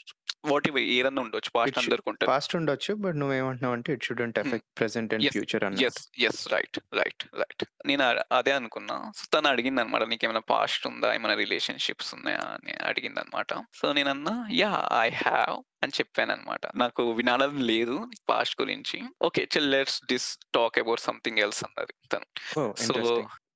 వాట్ 0.46 0.68
ఎవర్ 0.68 0.82
ఏదన్నా 0.82 1.22
ఉండొచ్చు. 1.22 1.52
పాస్ట్ 1.56 1.78
ఇట్ 1.78 1.86
షు 1.86 1.90
అందరికుంటది. 1.90 2.28
పాస్ట్ 2.28 2.56
ఉండొచ్చు. 2.56 2.94
But 2.94 3.20
నువ్వేమంటున్నావంటే 3.20 3.94
it 3.94 4.04
shouldn't. 4.04 4.40
Effect 4.40 4.80
present 4.80 5.14
and. 5.14 5.32
Future 5.32 5.64
అన్నట్టు. 5.64 5.84
Yes. 5.84 6.10
Yes. 6.20 6.54
Right. 6.54 6.80
Right. 6.94 7.24
Right. 7.36 7.66
నేను 7.86 8.04
అదే 8.34 8.52
అనుకున్నా. 8.52 9.12
సో, 9.16 9.28
తను 9.34 9.48
అడిగిందనమాట. 9.48 10.04
నీకేమైనా 10.04 10.40
పాస్ట్ 10.40 10.88
ఉందా? 10.88 11.14
ఏమైనా 11.14 11.34
రిలేషన్‌షిప్స్ 11.34 12.14
ఉన్నాయా? 12.14 12.38
అని 12.38 12.72
అడిగిందనమాట. 12.72 13.54
సో, 13.76 13.94
నేనన్నా 13.94 14.48
యాహ్! 14.52 15.02
ఐ 15.02 15.10
హావ్ 15.10 15.64
అని 15.84 15.92
చెప్పాననమాట. 16.00 16.62
నాకు 16.76 17.12
వినాలని 17.12 17.62
లేదు 17.62 18.10
పాస్ట్ 18.30 18.62
గురించి. 18.62 19.02
Okay. 19.22 19.48
Chill 19.58 19.72
let's 19.72 20.02
this 20.06 20.38
talk 20.56 20.80
about 20.80 21.00
something 21.00 21.38
else 21.38 21.64
అన్నది 21.64 21.94
తను. 22.14 22.26
సో. 22.54 22.74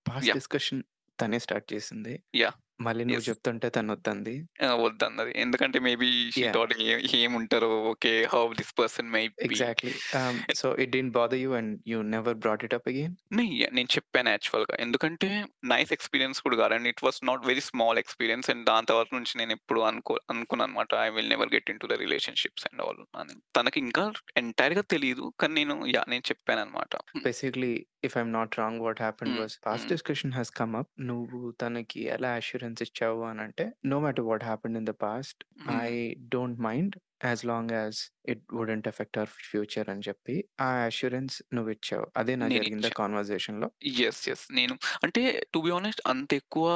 పాస్ట్! 0.07 0.31
డిస్కషన్ 0.31 0.83
తనే 1.19 1.39
స్టార్ట్ 1.39 1.73
చేసింది. 1.73 2.23
యాహ్! 2.35 2.53
మళ్ళీ 2.79 3.05
నువ్వు 3.07 3.23
యెస్. 3.23 3.29
చెప్తుంటే 3.29 3.67
తనొద్దంది. 3.71 4.35
ఆ! 4.61 4.69
వద్దన్నది. 4.79 5.31
ఎందుకంటే 5.41 5.77
మేబీ 5.81 6.07
షీ 6.35 6.43
యాహ్! 6.43 6.53
థాట్ 6.53 6.73
ఏ 6.83 6.89
ఏముంటారో 7.19 7.69
okay. 7.91 8.13
How 8.33 8.43
this 8.59 8.73
person 8.79 9.09
might 9.13 9.35
be. 9.43 9.59
Exactly. 9.63 9.93
Ah, 10.15 10.39
so, 10.55 10.67
it 10.77 10.91
didn't 10.91 11.15
bother 11.15 11.41
you 11.43 11.51
and 11.55 11.73
you 11.87 11.99
never 12.13 12.37
brought 12.43 12.65
it 12.65 12.75
up 12.75 12.89
again? 12.91 13.15
నే 13.33 13.43
నేను 13.73 13.89
చెప్పాను 13.95 14.29
యాక్చువల్‌గా. 14.29 14.75
ఎందుకంటే 14.83 15.29
నైస్ 15.71 15.91
ఎక్స్‌పీరియన్స్ 15.95 16.39
కూడా 16.45 16.57
కాదు. 16.61 16.73
And 16.77 16.89
it 16.91 17.01
was 17.05 17.19
not 17.23 17.43
very 17.47 17.63
small 17.67 17.99
experience 18.03 18.49
and 18.53 18.63
దాని 18.69 18.89
తర్వాత 18.91 19.09
నుంచి 19.17 19.33
నేనెప్పుడు 19.39 19.81
అనుకో 19.89 20.15
అనుకున్నాననమాట. 20.33 20.91
I 21.03 21.11
will 21.15 21.31
never 21.33 21.53
get 21.55 21.71
into 21.73 21.87
the 21.87 21.99
relationships 22.03 22.67
and 22.69 22.83
all 22.87 23.01
అని. 23.21 23.35
తనకి 23.55 23.79
ఇంకా 23.85 24.05
ఎంటైర్‌గా 24.37 24.85
తెలీదు. 24.93 25.25
కానీ 25.39 25.55
నేను 25.61 25.77
యాహ్! 25.93 26.07
నేను 26.07 26.25
చెప్పాననమాట. 26.31 26.93
హ్మ్. 27.11 27.23
Basically 27.23 27.73
if 28.03 28.15
I'm 28.17 28.33
not 28.33 28.55
wrong 28.59 28.81
what 28.81 29.01
happened 29.01 29.31
hmm. 29.31 29.39
Was 29.39 29.55
past. 29.65 29.93
Discussion 29.93 30.33
has 30.33 30.51
come 30.53 30.73
up. 30.75 30.91
నువ్వు 31.03 31.39
తనకి 31.61 32.01
ఎలా 32.09 32.31
అష్యూరెన్స్ 32.35 32.81
ఇచ్చావు 32.83 33.21
అనంటే, 33.25 33.65
no 33.85 33.97
matter 33.99 34.27
what 34.27 34.45
happened 34.45 34.77
in 34.77 34.87
the 34.87 34.95
past 35.01 35.41
I. 35.79 35.89
Don't 36.29 36.59
mind 36.61 36.95
as 37.25 37.43
long 37.45 37.73
as 37.73 37.99
it 38.27 38.43
wouldn't 38.53 38.87
affect 38.87 39.19
our 39.19 39.33
future 39.45 39.89
అని 39.89 40.05
చెప్పి 40.09 40.35
ఆ 40.59 40.71
assurance 40.87 41.37
నువ్విచ్చావు. 41.53 42.07
అదేనా 42.15 42.47
జరిగిందా 42.53 42.89
నేనిచ్చా. 42.89 42.95
కాన్వర్జేషన్‌లో? 42.99 43.69
యెస్. 43.97 44.21
యెస్. 44.27 44.45
నేను 44.53 44.73
అంటే 45.03 45.21
టు 45.53 45.59
బి 45.59 45.71
హానెస్ట్ 45.71 46.03
అంతెక్కువ 46.07 46.67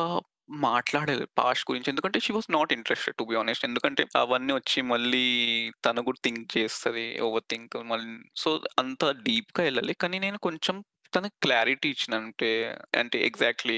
మాట్లాడలేదు 0.65 1.25
పాస్ట్ 1.38 1.65
గురించి. 1.69 1.89
ఎందుకంటే 1.89 2.19
she 2.25 2.31
was 2.34 2.50
not 2.51 2.74
interested 2.74 3.17
to 3.19 3.25
be 3.29 3.36
honest. 3.36 3.65
ఎందుకంటే 3.65 4.03
అవన్నీ 4.15 4.53
వచ్చి 4.53 4.79
మళ్ళీ 4.91 5.25
తను 5.86 6.03
కూడా 6.03 6.19
థింక్ 6.24 6.46
చేస్తది. 6.55 7.07
ఓవర్ 7.22 7.46
థింక్ 7.50 7.75
మళ్ 7.91 8.05
సో 8.36 8.51
అంత 8.79 9.03
డీప్‌గా 9.25 9.65
ఎళ్ళలే. 9.65 9.96
కానీ 10.03 10.19
నేను 10.19 10.39
కొంచెం 10.48 10.77
తనకి 11.14 11.36
క్లారిటీ 11.42 11.88
ఇచ్చిన. 11.90 12.14
అంటే, 12.22 12.50
అంటే 13.00 13.18
ఎగ్జాక్ట్‌లీ 13.28 13.78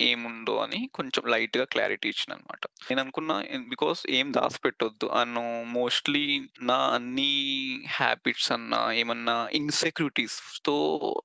ఏముందో 0.00 0.54
అని 0.58 0.80
కొంచెం 0.92 1.22
లైట్గా 1.26 1.64
క్లారిటీ 1.66 2.08
ఇచ్చిన 2.08 2.30
అనమాట 2.32 2.62
నేను 2.88 3.00
అనుకున్నా 3.00 3.36
బికాస్ 3.68 4.00
ఏం 4.10 4.28
దాచిపెట్టొద్దు 4.32 5.08
అను 5.20 5.44
మోస్ట్‌లీ 5.72 6.24
నా 6.62 6.78
అన్ని 6.90 7.30
హ్యాబిట్స్ 7.96 8.50
అన్నా, 8.52 8.80
ఏమన్నా 8.94 9.36
ఇన్సెక్యూరిటీస్తో 9.60 10.76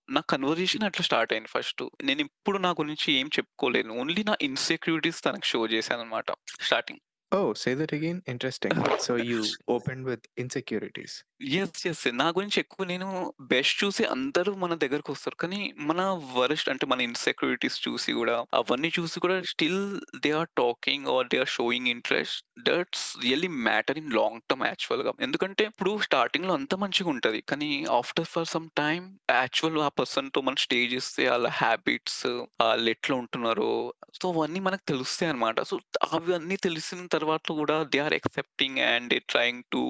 నా 0.09 0.23
కన్వర్జేషన్ 0.29 0.83
అట్లా 0.83 1.05
స్టార్ట్ 1.05 1.33
అయింది 1.33 1.51
ఫస్ట్ 1.55 1.83
నేను 2.03 2.21
ఇప్పుడు 2.21 2.59
నా 2.59 2.71
గురించి 2.81 3.07
ఏం 3.13 3.29
చెప్పుకోలేను. 3.37 3.93
ఓన్లీ 3.95 4.23
నా 4.23 4.35
ఇన్‌సెక్యూరిటీస్ 4.41 5.23
తనకి 5.23 5.47
షో 5.47 5.61
చేశాను 5.67 6.01
అనమాట 6.01 6.29
starting. 6.61 7.01
Oh! 7.31 7.51
Say 7.61 7.69
that 7.77 7.93
again. 7.95 8.19
Interesting. 8.31 8.75
So 9.05 9.13
you 9.29 9.37
opened 9.75 10.03
with 10.09 10.25
insecurities. 10.37 11.15
Yes. 11.53 11.79
Yes. 11.87 12.03
నా 12.19 12.27
గురించి 12.35 12.57
ఎక్కువ 12.61 12.85
నేను 12.85 13.07
బెస్ట్ 13.49 13.77
చూసి 13.81 14.03
అందరూ 14.13 14.51
మన 14.55 14.73
దగ్గరకొస్తారు. 14.83 15.37
కానీ 15.43 15.59
మన 15.89 16.01
వరస్ట్ 16.35 16.69
అంటే 16.73 16.85
మన 16.91 16.99
ఇన్‌సెక్యూరిటీస్ 17.07 17.77
చూసి 17.85 18.11
గూడా, 18.13 18.35
అవన్నీ 18.59 18.89
చూసి 18.97 19.17
కూడా 19.19 19.37
still 19.51 19.81
they 20.23 20.31
are 20.39 20.51
talking 20.61 21.09
are 21.15 21.29
they 21.31 21.39
are 21.39 21.51
showing 21.55 21.89
interest. 21.95 22.37
That's 22.67 23.05
really 23.23 23.49
matter 23.67 23.99
in 24.01 24.11
long 24.17 24.41
term 24.47 24.65
యాక్చువల్‌గా. 24.67 25.13
ఎందుకంటే 25.21 25.65
ఇప్పుడు 25.71 25.93
స్టార్టింగ్‌లో 26.07 26.53
అంతా 26.59 26.77
మంచిగుంటది. 26.83 27.41
కానీ 27.51 27.71
after 27.99 28.29
for 28.33 28.49
some 28.53 28.69
time 28.79 29.03
actual 29.35 29.79
ఆ 29.81 29.91
పర్సన్‌తో 29.99 30.41
మనం 30.43 30.59
స్టే 30.65 30.79
చేస్తే 30.93 31.23
ఆళ్ళ 31.33 31.47
హ్యాబిట్స్, 31.59 32.23
ఆళ్ళెట్లా 32.67 33.17
ఉంటున్నారో 33.21 33.71
సో 34.15 34.25
అవన్నీ 34.33 34.59
మనకు 34.65 34.83
తెలుస్తాయన్నమాట. 34.89 35.59
సో 35.69 35.75
అవన్నీ 36.13 36.55
తెలిసిన 36.65 36.99
తర్వాత 37.15 37.47
కూడా 37.51 37.77
they 37.93 37.99
are 37.99 38.13
accepting 38.13 38.79
and 38.89 39.07
they 39.13 39.19
trying 39.29 39.63
to 39.73 39.81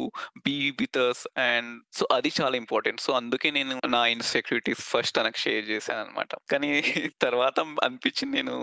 be 0.45 0.55
with 0.81 0.97
us 0.97 1.23
and 1.45 1.71
so 1.93 2.05
అది 2.11 2.31
చాలా 2.41 2.55
ఇంపార్టెంట్. 2.57 3.01
సో 3.01 3.11
అందుకే 3.13 3.49
నేను 3.51 3.75
నా 3.87 4.03
ఇన్‌సెక్యూరిటీస్ 4.07 4.83
ఫస్ట్ 4.91 5.15
తనకి 5.15 5.39
షేర్ 5.39 5.65
చేశాను 5.69 6.01
అనమాట 6.01 6.33
కానీ 6.51 6.71
తర్వాత 7.21 7.57
అనిపించింది 7.83 8.35
నేను 8.35 8.55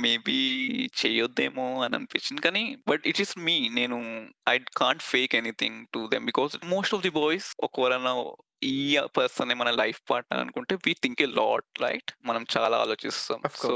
మేబీ 0.00 0.38
చేయొద్దేమో 1.00 1.82
అని 1.82 1.94
అనిపించింది. 1.94 2.42
కానీ 2.42 2.64
బట్ 2.88 3.02
ఇట్ 3.06 3.20
ఈస్ 3.20 3.34
మీ. 3.38 3.56
నేను 3.72 3.98
I 4.48 4.56
can't 4.76 5.04
fake 5.04 5.34
anything 5.34 5.80
to 5.94 6.02
them. 6.12 6.26
Because 6.26 6.54
most 6.66 6.94
of 6.94 7.02
the 7.02 7.14
boys 7.20 7.48
ఒకవరన్నా 7.62 8.14
ఈ 8.62 8.78
పర్సనే 9.16 9.54
మన 9.54 9.70
లైఫ్ 9.74 10.00
పార్ట్నర్ 10.10 10.40
అనుకుంటే 10.40 10.74
we 10.84 10.92
think 11.02 11.22
a 11.22 11.28
lot 11.34 11.68
right? 11.82 12.10
మనం 12.24 12.42
చాలా 12.54 12.76
ఆలోచిస్తాం. 12.78 13.40
So! 13.60 13.74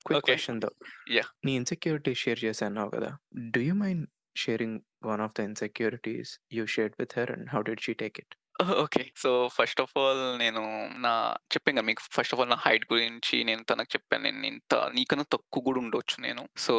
Quick 0.00 0.18
okay. 0.18 0.28
Question 0.28 0.60
though. 0.60 0.70
Yeah! 1.10 1.30
నీ 1.44 1.52
ఇన్‌సెక్యూరిటీస్ 1.56 2.22
షేర్ 2.24 2.40
చేశానన్నావు 2.44 2.90
కదా! 2.96 3.10
Do 3.52 3.60
you 3.60 3.74
mind 3.76 4.04
sharing 4.36 4.78
one 5.04 5.22
of 5.22 5.34
the 5.34 5.42
insecurities 5.42 6.32
you 6.52 6.64
shared 6.68 6.96
with 7.00 7.14
her 7.18 7.32
and 7.32 7.48
how 7.54 7.62
did 7.62 7.82
she 7.82 7.94
take 8.02 8.18
it? 8.18 8.34
Okay. 8.82 9.02
So 9.16 9.28
first 9.48 9.80
of 9.80 9.92
all 9.96 10.20
నేను 10.38 10.60
నా 10.98 11.12
చెప్పాను 11.52 11.76
కదా 11.76 11.86
మీకు 11.86 12.02
first 12.16 12.32
of 12.34 12.40
all 12.40 12.50
నా 12.50 12.58
height 12.64 12.84
గురించి 12.90 13.36
నేను 13.44 13.62
తనకు 13.64 13.90
చెప్పాను. 13.94 14.22
నేను 14.26 14.46
ఇంత 14.46 14.74
నీకన్నా 14.94 15.24
తక్కువ 15.32 15.62
కూడా 15.62 15.80
ఉండొచ్చు 15.80 16.16
నేను. 16.20 16.42
సో 16.56 16.74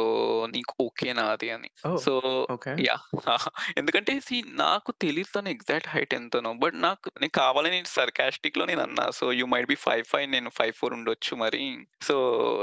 నీకు 0.52 0.74
ఓకేనా 0.80 1.24
అది 1.32 1.48
అని. 1.50 1.70
ఓహ్! 1.84 1.98
So 1.98 2.12
okay. 2.54 2.72
యాహ్! 2.84 3.04
ఎందుకంటే 3.80 4.12
సీ 4.20 4.36
నాకు 4.60 4.90
తెలీదు 5.00 5.30
తన 5.36 5.48
ఎగ్జాక్ట్ 5.48 5.88
హైట్ 5.88 6.14
ఎంతనో. 6.14 6.52
బట్ 6.62 6.76
నాకు 6.86 7.10
నేను 7.18 7.34
కావాలని 7.40 7.80
సర్కాస్టిక్‌లో 7.94 8.64
నేను 8.64 8.82
అన్నా. 8.82 9.06
సో 9.18 9.26
యూ 9.32 9.46
మైట్ 9.54 9.68
బి 9.68 9.78
5'5" 9.86 10.02
నేను 10.36 10.52
5'4" 10.52 10.94
ఉండొచ్చు 10.98 11.34
మరి. 11.36 11.62
సో 12.08 12.16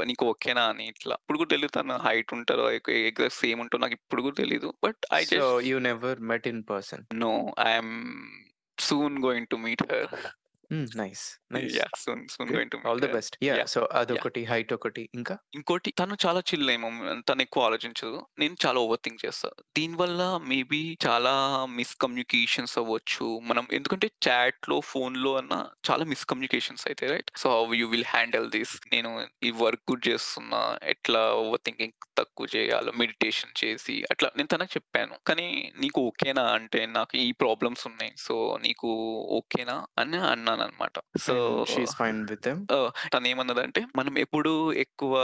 నీకు 0.05 0.25
ఓకేనా 0.31 0.65
అని 0.71 0.85
ఇట్లా. 0.93 1.17
ఇప్పుడు 1.21 1.39
కూడా 1.41 1.51
తెలీదు 1.55 1.73
తన 1.79 1.97
హైట్ 2.07 2.33
ఉంటదో 2.33 2.67
ఎగ్జాక్ట్ 3.03 3.39
సేమ్ 3.41 3.61
ఉంటదో 3.63 3.81
నాకు 3.85 3.97
ఇప్పుడు 3.99 4.21
కూడా 4.21 4.37
తెలీదు. 4.43 4.71
But 4.83 5.01
I 5.13 5.21
just 5.25 5.57
you 5.69 5.77
never 5.89 6.19
met 6.31 6.47
in 6.47 6.63
person. 6.65 7.05
No. 7.21 7.33
I 7.61 7.71
am 7.71 7.93
soon 8.91 9.17
going 9.25 9.51
to 9.51 9.55
meet 9.55 9.83
her. 9.91 10.40
Hmm. 10.71 10.89
Nice. 10.95 11.23
Nice. 11.51 11.77
Yeah! 11.77 11.95
Soon 11.97 12.23
soon 12.29 12.49
good. 12.49 12.55
Going 12.55 12.73
to 12.73 12.79
all 12.83 13.01
the. 13.03 13.07
Best. 13.09 13.35
Yeah! 13.47 13.59
Yeah! 13.59 13.71
So 13.73 13.81
yeah! 14.11 14.25
అదొకటి, 14.25 14.43
height 14.45 14.73
ఒకటి. 14.73 15.05
ఇంకా? 15.13 15.35
ఇంకోటి 15.53 15.89
తను 15.99 16.15
చాలా 16.23 16.41
chill 16.49 16.69
ఏమో 16.71 16.89
తను 17.29 17.41
ఎక్కువ 17.41 17.61
ఆలోచించదు. 17.65 18.19
నేను 18.39 18.55
చాలా 18.63 18.79
ఓవర్ 18.79 19.01
థింక్ 19.03 19.21
చేస్తా. 19.23 19.49
దీనివల్ల 19.75 20.21
మేబీ 20.51 20.79
చాలా 21.05 21.33
మిస్‌కమ్యూనికేషన్స్ 21.77 22.75
అవ్వచ్చు. 22.77 23.27
మనం 23.49 23.65
ఎందుకంటే 23.73 24.07
చాట్‌లో, 24.25 24.77
ఫోన్‌లో 24.91 25.31
అన్నా 25.37 25.59
చాలా 25.89 26.05
మిస్‌కమ్యూనికేషన్స్ 26.05 26.85
అయితాయి 26.87 27.11
right? 27.11 27.31
So 27.37 27.49
how 27.55 27.65
you 27.73 27.87
will 27.87 28.07
handle 28.11 28.47
this? 28.49 28.75
నేను 28.93 29.11
ఈ 29.43 29.51
వర్క్ 29.61 29.83
కూడా 29.85 30.03
చేస్తున్నా. 30.09 30.61
ఎట్లా 30.93 31.23
ఓవర్ 31.41 31.63
థింకింగ్ 31.65 31.97
తక్కువ 32.19 32.47
చేయాలో 32.55 32.91
మెడిటేషన్ 33.01 33.53
చేసి 33.61 33.95
అట్లా 34.11 34.29
నేను 34.37 34.49
తనకి 34.49 34.73
చెప్పాను. 34.73 35.15
కానీ 35.27 35.47
నీకు 35.79 35.99
ఓకేనా 36.07 36.45
అంటే 36.57 36.81
నాకు 36.91 37.13
ఈ 37.21 37.29
ప్రాబ్లమ్స్ 37.41 37.85
ఉన్నాయి. 37.85 38.13
సో 38.19 38.35
నీకు 38.61 38.89
ఓకేనా 39.37 39.77
అని 39.97 40.19
అన్నాననమాట. 40.27 40.59
So 41.17 41.65
fine 41.97 42.27
with 42.29 42.41
them? 42.41 42.65
ఆహ్, 42.71 43.09
తనేమన్నదంటే 43.13 43.85
మనం 43.95 44.17
ఎప్పుడు 44.17 44.71
ఎక్కువ 44.73 45.17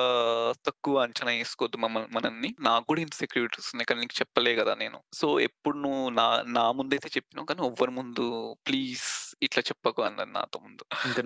తక్కువ 0.65 1.01
అంచనా 1.01 1.31
మమ్మల్ని 1.77 2.15
మనల్ని. 2.15 2.55
నాకు 2.59 2.85
కూడా 2.85 3.01
ఇన్‌సెక్యూరిటీస్ 3.01 3.71
ఉన్నాయి. 3.73 3.85
కానీ 3.85 3.99
నీకు 3.99 4.15
చెప్పలే 4.21 4.55
కదా 4.55 4.75
నేను. 4.75 5.03
సో 5.13 5.39
ఎప్పుడు 5.39 5.77
నువ్వు 5.77 6.09
నా 6.09 6.43
నా 6.47 6.71
ముందైతే 6.71 7.09
చెప్పినావు 7.15 7.45
కానీ 7.45 7.67
ఎవ్వరి 7.67 7.91
ముందు 7.91 8.55
ప్లీజ్ 8.65 9.35
ఇట్లా 9.43 9.63
చెప్పకు 9.67 10.01
అన్నది 10.01 10.31
నాతో 10.31 10.59
ముందు. 10.59 10.83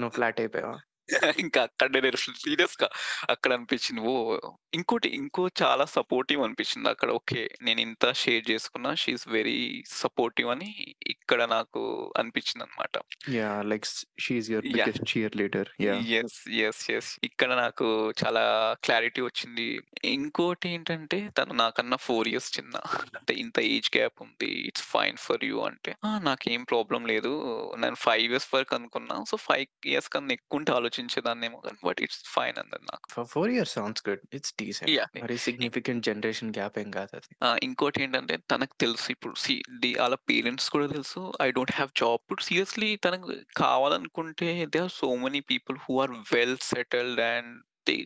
ఫ్లాట్ 0.10 0.40
అయిపోయావా? 0.40 0.78
ఇంకా 1.44 1.60
అక్కడనే 1.68 2.00
నేను 2.06 2.20
సీరియస్‌గా 2.42 2.88
అక్కడ 3.30 3.52
అనిపించింది. 3.54 4.02
ఓహ్! 4.12 4.46
ఇంకోటి 4.74 5.10
ఇంకో 5.20 5.44
చాలా 5.62 5.86
సపోర్టివ్ 5.96 6.42
అనిపించింది 6.44 6.90
అక్కడ. 6.90 7.10
ఓకే. 7.20 7.44
నేను 7.62 7.82
ఇంత 7.82 8.14
షేర్ 8.22 8.46
చేసుకున్నా 8.52 8.92
షీ 8.96 9.14
ఈస్ 9.14 9.28
వెరీ 9.30 9.58
సపోర్టివ్ 9.96 10.50
అని 10.56 10.70
ఇక్కడ 11.14 11.42
నాకు 11.56 11.84
అనిపించిందనమాట. 12.22 12.96
Yeah! 13.32 13.62
Like 13.66 13.86
she 14.18 14.34
is 14.38 14.50
your 14.52 14.68
yeah! 14.72 14.96
Biggest 14.96 15.04
cheerleader. 15.42 15.72
Yeah! 15.86 16.06
Yes. 16.10 16.38
Yes. 16.56 16.82
Yes. 16.90 17.12
ఇక్కడ 17.28 17.52
నాకు 17.62 17.86
చాలా 18.22 18.44
క్లారిటీ 18.84 19.22
వచ్చింది. 19.24 19.66
ఇంకోటి 20.12 20.68
ఏంటంటే 20.72 21.20
తను 21.38 21.54
నాకన్నా 21.62 21.98
4 22.00 22.30
ఇయర్స్ 22.32 22.50
చిన్న. 22.56 22.76
అంటే 23.18 23.34
ఇంత 23.44 23.58
ఏజ్ 23.72 23.90
గ్యాప్ 23.96 24.18
ఉంది. 24.26 24.52
ఇట్స్ 24.70 24.86
ఫైన్ 24.92 25.18
ఫర్ 25.26 25.46
యూ 25.46 25.58
అంటే, 25.70 25.94
ఆ! 26.04 26.12
నాకేం 26.28 26.62
ప్రాబ్లమ్ 26.66 27.06
లేదు. 27.08 27.32
నేను 27.78 27.98
5 28.06 28.28
ఇయర్స్ 28.28 28.50
వరకు 28.56 28.76
అనుకున్నా. 28.80 29.18
సో 29.26 29.38
5 29.50 29.64
ఇయర్స్ 29.88 30.12
కన్నా 30.14 30.36
ఎక్కువుంటే 30.38 30.74
ఆలోచించేదాన్నేమో 30.92 31.60
గాని 31.66 31.80
బట్ 31.84 32.00
ఇట్స్ 32.06 32.22
ఫైన్ 32.34 32.58
అన్నది 32.58 32.86
నాకు. 32.86 33.08
For 33.12 33.28
4 33.28 33.52
years 33.54 33.74
sounds 33.78 34.04
good. 34.08 34.24
It's 34.34 34.54
decent. 34.60 34.92
Yeah! 34.94 35.12
మరి 35.18 35.36
సిగ్నిఫికెంట్ 35.46 36.06
జనరేషన్ 36.08 36.54
గ్యాప్ 36.54 36.78
ఏం 36.78 36.90
కాదది. 36.92 37.32
ఆ! 37.42 37.50
ఇంకోటేంటంటే 37.68 38.36
తనకు 38.52 38.76
తెలుసు 38.80 39.08
ఇప్పుడు 39.14 39.36
సీ 39.44 39.54
ది 39.84 39.92
ఆళ్ళ 40.04 40.16
పేరెంట్స్ 40.30 40.68
కూడా 40.74 40.88
తెలుసు. 40.94 41.22
I 41.42 41.50
don't 41.52 41.74
have 41.78 41.92
job. 41.96 42.22
ఇప్పుడు 42.24 42.44
సీరియస్‌లీ 42.48 42.90
తనకు 43.06 43.28
కావాలనుకుంటే 43.62 44.50
they 44.74 44.82
are 44.82 44.94
so 44.96 45.10
many 45.24 45.42
people 45.52 45.78
who 45.86 45.96
are 46.04 46.14
well 46.34 46.58
settled 46.70 47.22
and 47.30 47.52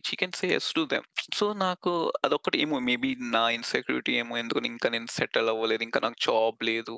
she 0.04 0.14
can 0.16 0.36
say 0.38 0.46
yes 0.48 0.68
to 0.74 0.82
them. 0.90 1.06
So 1.34 1.46
నాకు 1.62 1.90
అదొక్కటి 2.24 2.56
ఏమో 2.62 2.76
మేబీ 2.86 3.10
నా 3.34 3.42
ఇన్‌సెక్యూరిటీ 3.56 4.12
ఏమో 4.20 4.34
ఎందుకని 4.42 4.68
ఇంకా 4.72 4.88
నేను 4.88 5.08
సెటిల్ 5.16 5.50
అవ్వలేదు. 5.52 5.82
ఇంకా 5.88 6.00
నాకు 6.00 6.18
జాబ్ 6.26 6.60
లేదు. 6.70 6.96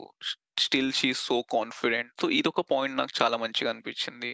Still 0.60 0.92
she 0.92 1.10
so 1.20 1.36
confident. 1.54 2.12
So 2.20 2.28
ఇదొక 2.32 2.62
పాయింట్ 2.72 2.96
నాకు 2.96 3.12
చాలా 3.20 3.36
మంచిగా 3.36 3.70
అనిపించింది. 3.70 4.32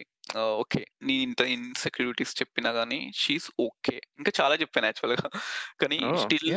ఓకే. 0.61 0.81
నేను 1.01 1.21
ఇంత 1.23 1.41
ఇన్‌సెక్యూరిటీస్ 1.55 2.33
చెప్పినా 2.41 2.69
గాని 2.71 2.99
షీ 3.15 3.33
ఈస్ 3.35 3.49
ఓకే. 3.59 3.97
ఇంకా 4.19 4.31
చాలా 4.39 4.55
చెప్పాను 4.61 4.87
యాక్చువల్‌గా. 4.87 5.27
కానీ 5.81 5.99
ఓహ్! 6.05 6.23
Still 6.23 6.51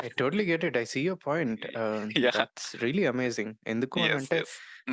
I 0.00 0.08
totally 0.18 0.44
get 0.48 0.64
it. 0.68 0.78
I 0.78 0.86
see 0.86 1.00
your 1.02 1.22
point. 1.26 1.64
That's 2.28 2.68
really 2.82 3.06
amazing. 3.08 3.54
ఎందుకు. 3.66 4.00
హ్మ్. 4.10 4.36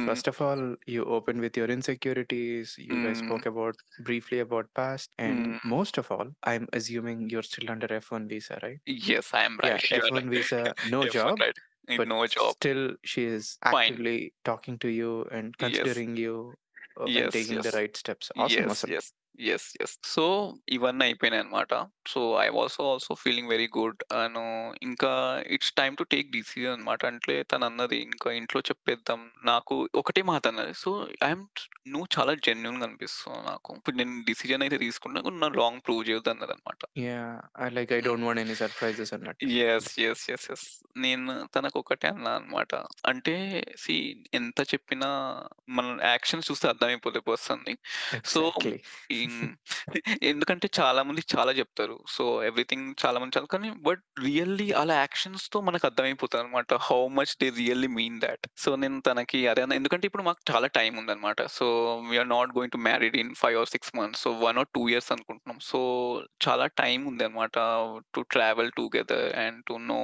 First 0.06 0.30
of 0.32 0.40
all 0.42 0.64
you 0.90 1.02
open 1.18 1.40
with 1.42 1.58
your 1.60 1.74
insecurities. 1.76 2.74
You 2.88 2.98
guys. 3.00 3.22
Spoke 3.22 3.48
about 3.48 3.80
briefly 4.02 4.40
about 4.42 4.70
past 4.78 5.14
and. 5.22 5.48
Most 5.74 6.00
of 6.00 6.12
all 6.12 6.32
I 6.48 6.54
am 6.54 6.70
assuming 6.76 7.24
you 7.34 7.40
are 7.40 7.50
still 7.52 7.72
under 7.72 7.96
F one 8.00 8.28
visa 8.34 8.58
right? 8.66 8.84
Yes. 9.08 9.30
I 9.36 9.42
am 9.44 9.58
yeah! 9.68 9.84
Right. 9.84 9.90
F one 9.94 10.28
right. 10.34 10.34
Visa, 10.34 10.62
no 10.90 11.02
F one 11.08 11.14
job. 11.16 11.42
Right. 11.42 11.62
but 11.88 12.08
no 12.08 12.26
job. 12.28 12.56
Still, 12.56 12.96
she 13.04 13.26
is 13.26 13.58
actively 13.64 14.20
Fine. 14.20 14.32
talking 14.44 14.78
to 14.80 14.90
you 14.90 15.24
and 15.32 15.58
considering 15.58 16.12
yes. 16.12 16.20
you 16.20 16.54
uh, 17.00 17.06
yes, 17.06 17.24
and 17.24 17.34
taking 17.34 17.56
yes. 17.56 17.72
the 17.72 17.78
right 17.78 17.96
steps. 17.96 18.32
Awesome, 18.38 18.64
yes, 18.64 18.72
awesome. 18.72 18.92
yes. 18.92 19.12
Yes. 19.40 19.68
Yes. 19.80 19.94
So, 20.08 20.24
ఇవన్నీ 20.70 21.04
అయిపోయినాయన్నమాట. 21.06 21.72
So, 22.08 22.22
I 22.40 22.50
was 22.50 22.76
also 22.84 23.14
feeling 23.22 23.50
very 23.50 23.68
good. 23.78 24.02
అను 24.18 24.44
ఇంకా 24.84 25.12
it's 25.56 25.74
time 25.74 25.96
to 25.98 26.06
take 26.14 26.30
decision 26.32 26.74
అన్నమాట. 26.74 27.02
అంటే 27.12 27.36
తనన్నది 27.54 28.00
ఇంకా 28.08 28.32
ఇంట్లో 28.34 28.62
చెప్పేద్దాం. 28.70 29.22
నాకు 29.46 29.76
ఒకటే 29.96 30.24
మాట 30.24 30.44
అన్నది. 30.48 30.76
సో, 30.84 30.92
ఐ 31.22 31.30
యామ్ 31.30 31.46
నువ్వు 31.88 32.08
చాలా 32.18 32.36
జెన్యూన్‌గా 32.48 32.88
అనిపిస్తున్నావు 32.90 33.46
నాకు. 33.52 33.72
ఇప్పుడు 33.80 33.98
నేను 34.02 34.16
డిసిజన్ 34.30 34.66
అయితే 34.68 34.80
తీసుకున్నా 34.80 35.22
నన్ను 35.28 35.60
రాంగ్ 35.62 35.84
ప్రూవ్ 35.84 36.04
చేయొద్దు 36.10 36.34
అన్నదన్నమాట. 36.36 36.84
Yeah! 37.00 37.38
I 37.60 37.70
like 37.70 37.92
I. 37.92 38.00
Don't 38.02 38.26
want 38.28 38.42
any 38.44 38.56
surprises 38.62 39.14
అన్నట్టు. 39.18 39.54
యెస్. 39.54 39.90
యెస్. 40.00 40.24
యెస్. 40.30 40.46
యెస్. 40.50 40.66
నేను 40.98 41.24
తనకొకటే 41.56 42.08
అన్నా 42.10 42.32
అన్నమాట. 42.36 42.72
అంటే 43.06 43.34
సీ 43.78 43.96
ఎంత 44.34 44.60
చెప్పినా 44.72 45.10
మన 45.70 45.86
యాక్షన్స్ 46.06 46.50
చూస్తే 46.50 46.68
అర్థమైపోతాయి 46.70 47.26
పర్సన్‌ని. 47.30 47.74
సో. 48.26 48.42
ఎందుకంటే 50.24 50.70
చాలా 50.80 51.04
మందికి 51.04 51.38
చాలా 51.38 51.52
చెప్తారు. 51.52 52.04
సో, 52.08 52.44
ఎవ్రీథింగ్ 52.44 52.94
చాలా 53.06 53.20
మంది 53.20 53.38
చాలా 53.38 53.46
కానీ 53.46 53.70
బట్ 53.82 54.02
రియల్లీ 54.24 54.72
ఆళ్ళ 54.72 54.92
యాక్షన్స్‌తో 54.92 55.62
మనకు 55.62 55.88
అర్థమైపోతదన్నమాట. 55.88 56.74
How 56.82 57.08
much 57.08 57.38
they 57.42 57.50
really 57.50 57.88
mean 57.88 58.22
that. 58.22 58.48
So, 58.58 58.76
నేను 58.76 59.02
తనకి 59.02 59.48
అదే 59.48 59.62
అన్నా. 59.62 59.76
ఎందుకంటే 59.76 60.06
ఇప్పుడు 60.06 60.24
మాకు 60.24 60.56
చాలా 60.56 60.68
టైమ్ 60.68 60.98
ఉందన్నమాట. 60.98 61.42
So, 61.48 61.68
we 62.10 62.18
are 62.18 62.30
not 62.30 62.50
going 62.50 62.72
to 62.72 62.78
married 62.78 63.16
in 63.16 63.34
5 63.46 63.58
or 63.58 63.70
6 63.76 63.92
months. 63.96 64.24
So, 64.24 64.32
1 64.32 64.60
or 64.60 64.68
2 64.78 64.90
years 64.90 65.12
అనుకుంటున్నాం. 65.12 65.60
సో, 65.62 65.80
చాలా 66.48 66.68
టైమ్ 66.68 67.08
ఉందన్నమాట. 67.08 67.58
To 68.16 68.22
travel 68.32 68.72
together 68.78 69.36
and 69.36 69.66
to 69.68 69.74
know 69.74 70.02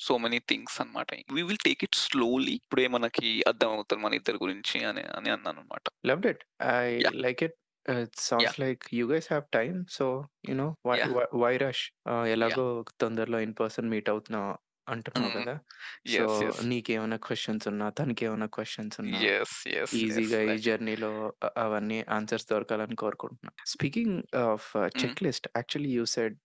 so 0.00 0.18
many 0.18 0.38
things 0.38 0.80
అన్నమాట. 0.80 1.06
We 1.32 1.42
will 1.42 1.64
take 1.64 1.84
it 1.84 1.94
slowly. 1.94 2.52
ఇప్పుడే 2.52 2.88
మనకి 2.88 3.42
అర్థమవుతది 3.46 4.00
మన 4.00 4.14
ఇద్దరి 4.14 4.38
గురించి 4.42 4.84
అని 4.84 5.02
అని 5.16 5.30
అన్నానన్నమాట. 5.30 5.82
Loved 6.06 6.26
it. 6.26 6.44
I! 6.62 6.98
Like 7.16 7.42
it. 7.42 7.56
It 7.98 8.16
sounds 8.22 8.46
yeah! 8.46 8.58
Like 8.58 8.84
you 8.92 9.04
guys 9.08 9.28
have 9.32 9.44
time. 9.52 9.78
So, 9.90 10.06
you 10.48 10.54
know 10.54 10.68
why 10.84 10.96
yeah! 10.96 11.14
Why 11.16 11.26
why 11.42 11.52
rush? 11.58 11.84
Ah, 12.12 12.26
yeah! 12.44 12.58
ఎలాగో 12.58 12.66
తొందరలో 12.98 13.40
ఇన్ 13.40 13.54
పర్సన్ 13.54 13.88
మీట్ 13.88 14.08
అవుతున్నావు 14.08 14.52
అంటున్నావు 14.86 15.30
హ్మ్. 15.30 15.36
కదా! 15.38 15.54
So, 16.12 16.24
yes. 16.24 16.38
యెస్. 16.42 16.62
నీకేమైనా 16.70 17.18
క్వెషన్స్ 17.26 17.66
ఉన్నా, 17.68 17.90
తనకేమైనా 17.98 18.48
questions 18.50 18.98
ఉన్నా 19.04 19.22
yes. 19.22 19.56
Yes. 19.68 19.98
Yes. 20.10 20.18
ఈజీగా 20.20 20.40
ఈ 20.44 20.46
లైక్ 20.48 20.64
జర్నీలో 20.66 21.10
అవన్నీ 21.56 21.98
ఆన్సర్స్ 22.10 22.48
దొరకాలని 22.48 22.96
కోరుకుంటున్నా. 22.96 23.52
Speaking 23.66 24.16
of. 24.44 24.68
Checklist 25.22 25.48
actually 25.56 25.92
you 25.92 26.04
said 26.16 26.36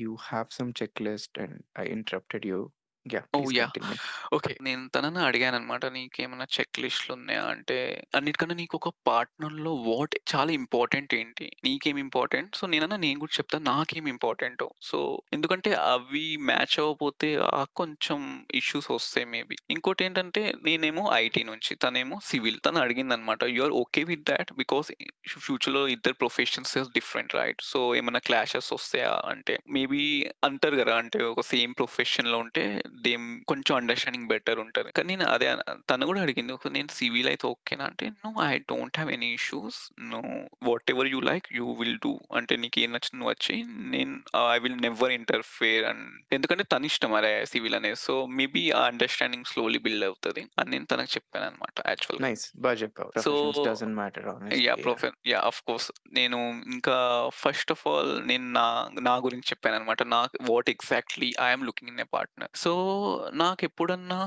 you 0.00 0.16
have 0.22 0.48
some 0.50 0.72
checklist 1.02 1.38
and 1.38 1.58
I 1.78 1.86
interrupted 1.96 2.46
you. 2.46 2.60
Yeah! 3.06 3.26
Oh! 3.34 3.48
Please 3.48 3.52
yeah! 3.54 3.72
Continue. 3.76 3.96
Okay. 4.34 4.54
నేను 4.66 4.82
తనని 4.94 5.20
అడిగానన్నమాట. 5.26 5.84
నీకేమైనా 5.94 6.46
చెక్ 6.54 6.78
లిస్ట్‌లున్నాయా 6.82 7.42
అంటే, 7.52 7.78
అన్నిటికన్నా 8.14 8.56
నీకొక 8.60 8.90
పార్ట్నర్‌లో 9.08 9.72
వాట్ 9.86 10.14
చాలా 10.32 10.50
ఇంపార్టెంట్ 10.58 11.12
ఏంటి? 11.14 11.46
నీకేం 11.64 11.96
ఇంపార్టెంట్? 12.04 12.50
సో, 12.56 12.66
నేనన్నా 12.66 12.98
నేను 12.98 13.18
కూడా 13.20 13.34
చెప్తాను 13.36 13.64
నాకేం 13.70 14.06
ఇంపార్టెంటో. 14.14 14.68
సో, 14.88 14.98
ఎందుకంటే 15.32 15.62
అవి 15.88 16.22
మ్యాచ్ 16.50 16.76
అవ్వకపోతే 16.78 17.30
ఆహ్, 17.52 17.68
కొంచెం 17.80 18.20
ఇష్యూస్ 18.54 18.88
వస్తాయి 18.94 19.28
మేబీ. 19.34 19.58
ఇంకోటేంటంటే 19.70 20.44
నేనేమో 20.64 21.04
ఐటీ 21.18 21.44
నుంచి, 21.44 21.72
తనేమో 21.84 22.18
సివిల్. 22.28 22.58
తను 22.66 22.80
అడిగిందన్నమాట. 22.84 23.22
You 23.54 23.62
are 23.64 23.76
okay 23.82 24.04
with 24.06 24.24
that? 24.30 24.52
Because 24.60 24.90
ఫ్యూచర్‌లో 25.40 25.84
ఇద్దరు 25.94 26.16
professions 26.20 26.74
is 26.78 26.90
different 26.94 27.34
right? 27.36 27.60
So, 27.70 27.80
ఏమైనా 27.96 28.22
క్లాషెస్ 28.26 28.70
వస్తాయా? 28.74 29.12
అంటే 29.34 29.54
మేబీ 29.74 30.02
అంటారు 30.44 30.76
గదా! 30.78 30.96
అంటే 31.02 31.18
ఒక 31.32 31.42
సేమ్ 31.50 31.72
ప్రొఫెషన్‌లో 31.76 32.38
ఉంటే 32.44 32.64
దేమ్ 33.02 33.44
కొంచెం 33.46 33.74
అండర్‌స్టాండింగ్ 33.76 34.28
బెటర్ 34.28 34.58
ఉంటది. 34.58 34.90
కానీ 34.92 35.08
నేను 35.12 35.26
అదే 35.30 35.48
తను 35.90 36.06
కూడా 36.06 36.20
అడిగింది. 36.20 36.52
ఒక 36.52 36.68
నేను 36.68 36.88
సివిల్ 36.90 37.28
అయితే 37.28 37.46
ఓకేనా? 37.46 37.84
అంటే 37.84 38.06
no 38.18 38.30
I 38.44 38.52
don't 38.70 38.98
have 38.98 39.10
any 39.10 39.30
issues. 39.34 39.78
No 40.10 40.20
whatever 40.62 41.08
you 41.08 41.20
like 41.22 41.48
you 41.52 41.66
will 41.72 41.98
do. 41.98 42.12
అంటే 42.36 42.56
నీకేం 42.56 42.92
నచ్చింది 42.92 43.18
నువ్వు 43.18 43.32
వచ్చెయి. 43.32 43.62
నేను 43.94 44.14
I 44.48 44.58
will 44.58 44.78
never 44.80 45.12
interfere 45.12 45.84
and 45.84 46.04
ఎందుకంటే 46.32 46.64
తన 46.72 46.84
ఇష్టం 46.84 47.14
అదే 47.14 47.34
సివిల్ 47.44 47.74
అనేది. 47.74 48.00
సో, 48.04 48.14
మేబీ 48.38 48.64
ఆ 48.72 48.82
అండర్‌స్టాండింగ్ 48.84 49.44
స్లోలీ 49.44 49.80
బిల్డ్ 49.80 50.04
అవుతది 50.04 50.44
అని 50.58 50.70
నేను 50.70 50.86
తనకి. 50.86 51.20
నైస్. 52.20 52.44
బా 52.56 52.70
చెప్పావు. 52.80 53.10
So 53.16 53.30
professions 53.30 53.60
doesn't 53.60 53.96
matter 53.96 54.26
honestly. 54.30 54.64
Yeah! 54.66 54.78
Yeah! 54.84 54.84
ప్రొఫె 54.84 55.08
yeah! 55.26 55.44
Of 55.44 55.60
course. 55.64 55.88
నేను 56.12 56.38
ఇంకా 56.68 56.96
ఫస్ట్ 57.40 57.70
ఆఫ్ 57.70 57.82
ఆల్ 57.86 58.12
నేను 58.26 58.46
నా 58.52 58.66
నా 59.00 59.14
గురించి 59.18 59.48
చెప్పానన్నమాట. 59.50 60.02
నాకు 60.10 60.36
what 60.50 60.70
exactly 60.70 61.30
I 61.40 61.48
am 61.48 61.64
looking 61.64 61.90
in 61.90 62.00
a 62.00 62.08
partner. 62.12 62.50
So, 62.56 62.72
నాకెప్పుడన్నా 63.40 64.18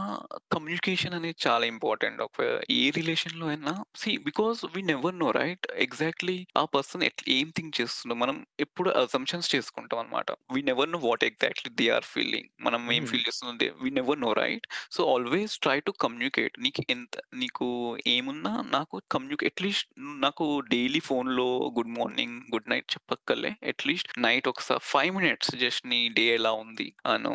communication 0.51 1.13
అనేది 1.13 1.37
చాలా 1.45 1.65
ఇంపార్టెంట్. 1.67 2.19
ఒక 2.21 2.39
ఏ 2.73 2.83
రిలేషన్‌లో 2.91 3.47
అయినా 3.47 3.71
see 3.95 4.11
because 4.27 4.59
we 4.75 4.81
never 4.83 5.15
know 5.19 5.29
right? 5.33 5.65
Exactly 5.85 6.37
ఆ 6.55 6.63
పర్సన్ 6.73 7.03
ఎట్ 7.03 7.23
ఏం 7.29 7.47
థింక్ 7.57 7.77
చేస్తుండో 7.79 8.15
మనం 8.15 8.37
ఎప్పుడు 8.59 8.89
అసంప్షన్స్ 9.01 9.49
చేసుకుంటాం 9.55 9.99
అన్నమాట. 9.99 10.25
We 10.53 10.61
never 10.63 10.91
know 10.91 10.99
what 11.03 11.23
exactly 11.23 11.71
they 11.79 11.87
are 11.91 12.07
feeling. 12.13 12.49
మనం 12.61 12.83
ఏం 12.93 13.03
హ్మ్. 13.03 13.11
ఫీల్ 13.11 13.25
చేస్తున్నాం 13.27 13.57
they 13.57 13.69
we 13.81 13.91
never 13.91 14.19
know 14.19 14.31
right? 14.35 14.65
So, 14.91 15.01
always 15.13 15.55
try 15.59 15.77
to 15.81 15.93
communicate. 15.99 16.55
నీకు 16.59 16.83
ఎంత 16.89 17.13
నీకు 17.35 17.67
ఏమున్నా 18.07 18.53
నాకు 18.71 18.95
కమ్యూనికే 19.11 19.47
అట్‌లీస్ట్ 19.47 19.89
నాకు 20.19 20.45
డైలీ 20.69 21.01
ఫోన్‌లో 21.01 21.47
గుడ్ 21.77 21.93
మార్నింగ్, 21.97 22.37
గుడ్ 22.53 22.69
నైట్ 22.69 22.89
చెప్పక్కర్లే. 22.91 23.53
అట్‌లీస్ట్ 23.67 24.11
నైట్ 24.19 24.47
ఒకసారి 24.47 24.65
5 24.93 25.15
మినిట్స్ 25.17 25.51
జస్ట్ 25.57 25.85
నీ 25.87 26.01
డే 26.15 26.25
ఎలా 26.35 26.51
ఉంది? 26.63 26.87
అను 27.07 27.33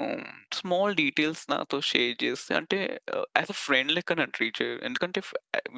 స్మాల్ 0.55 0.95
డీటెయిల్స్ 1.13 1.51
నాతో 1.51 1.81
షేర్ 1.81 2.25
చేస్తే 2.25 2.55
అంటే 2.55 3.01
యాజ్ 3.39 3.51
అ 3.51 3.53
ఫ్రెండ్ 3.53 3.93
లెక్క 3.93 4.13
నన్ను 4.13 4.31
ట్రీట్ 4.31 4.63
చేయు. 4.63 4.81
ఎందుకంటే 4.85 5.23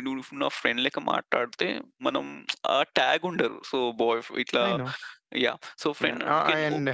నువ్వు 0.02 0.34
నా 0.34 0.48
ఫ్రెండ్ 0.48 0.80
లెక్క 0.80 0.98
మాట్లాడితే 0.98 1.80
మనం 2.02 2.46
ఆ 2.66 2.82
ట్యాగ్ 2.82 3.26
ఉండరు. 3.26 3.62
సో, 3.66 3.92
బాయ్ 3.92 4.40
ఇట్లా 4.40 4.88
so, 5.78 5.88
can 6.00 6.20
oh 6.28 6.38
and 6.56 6.90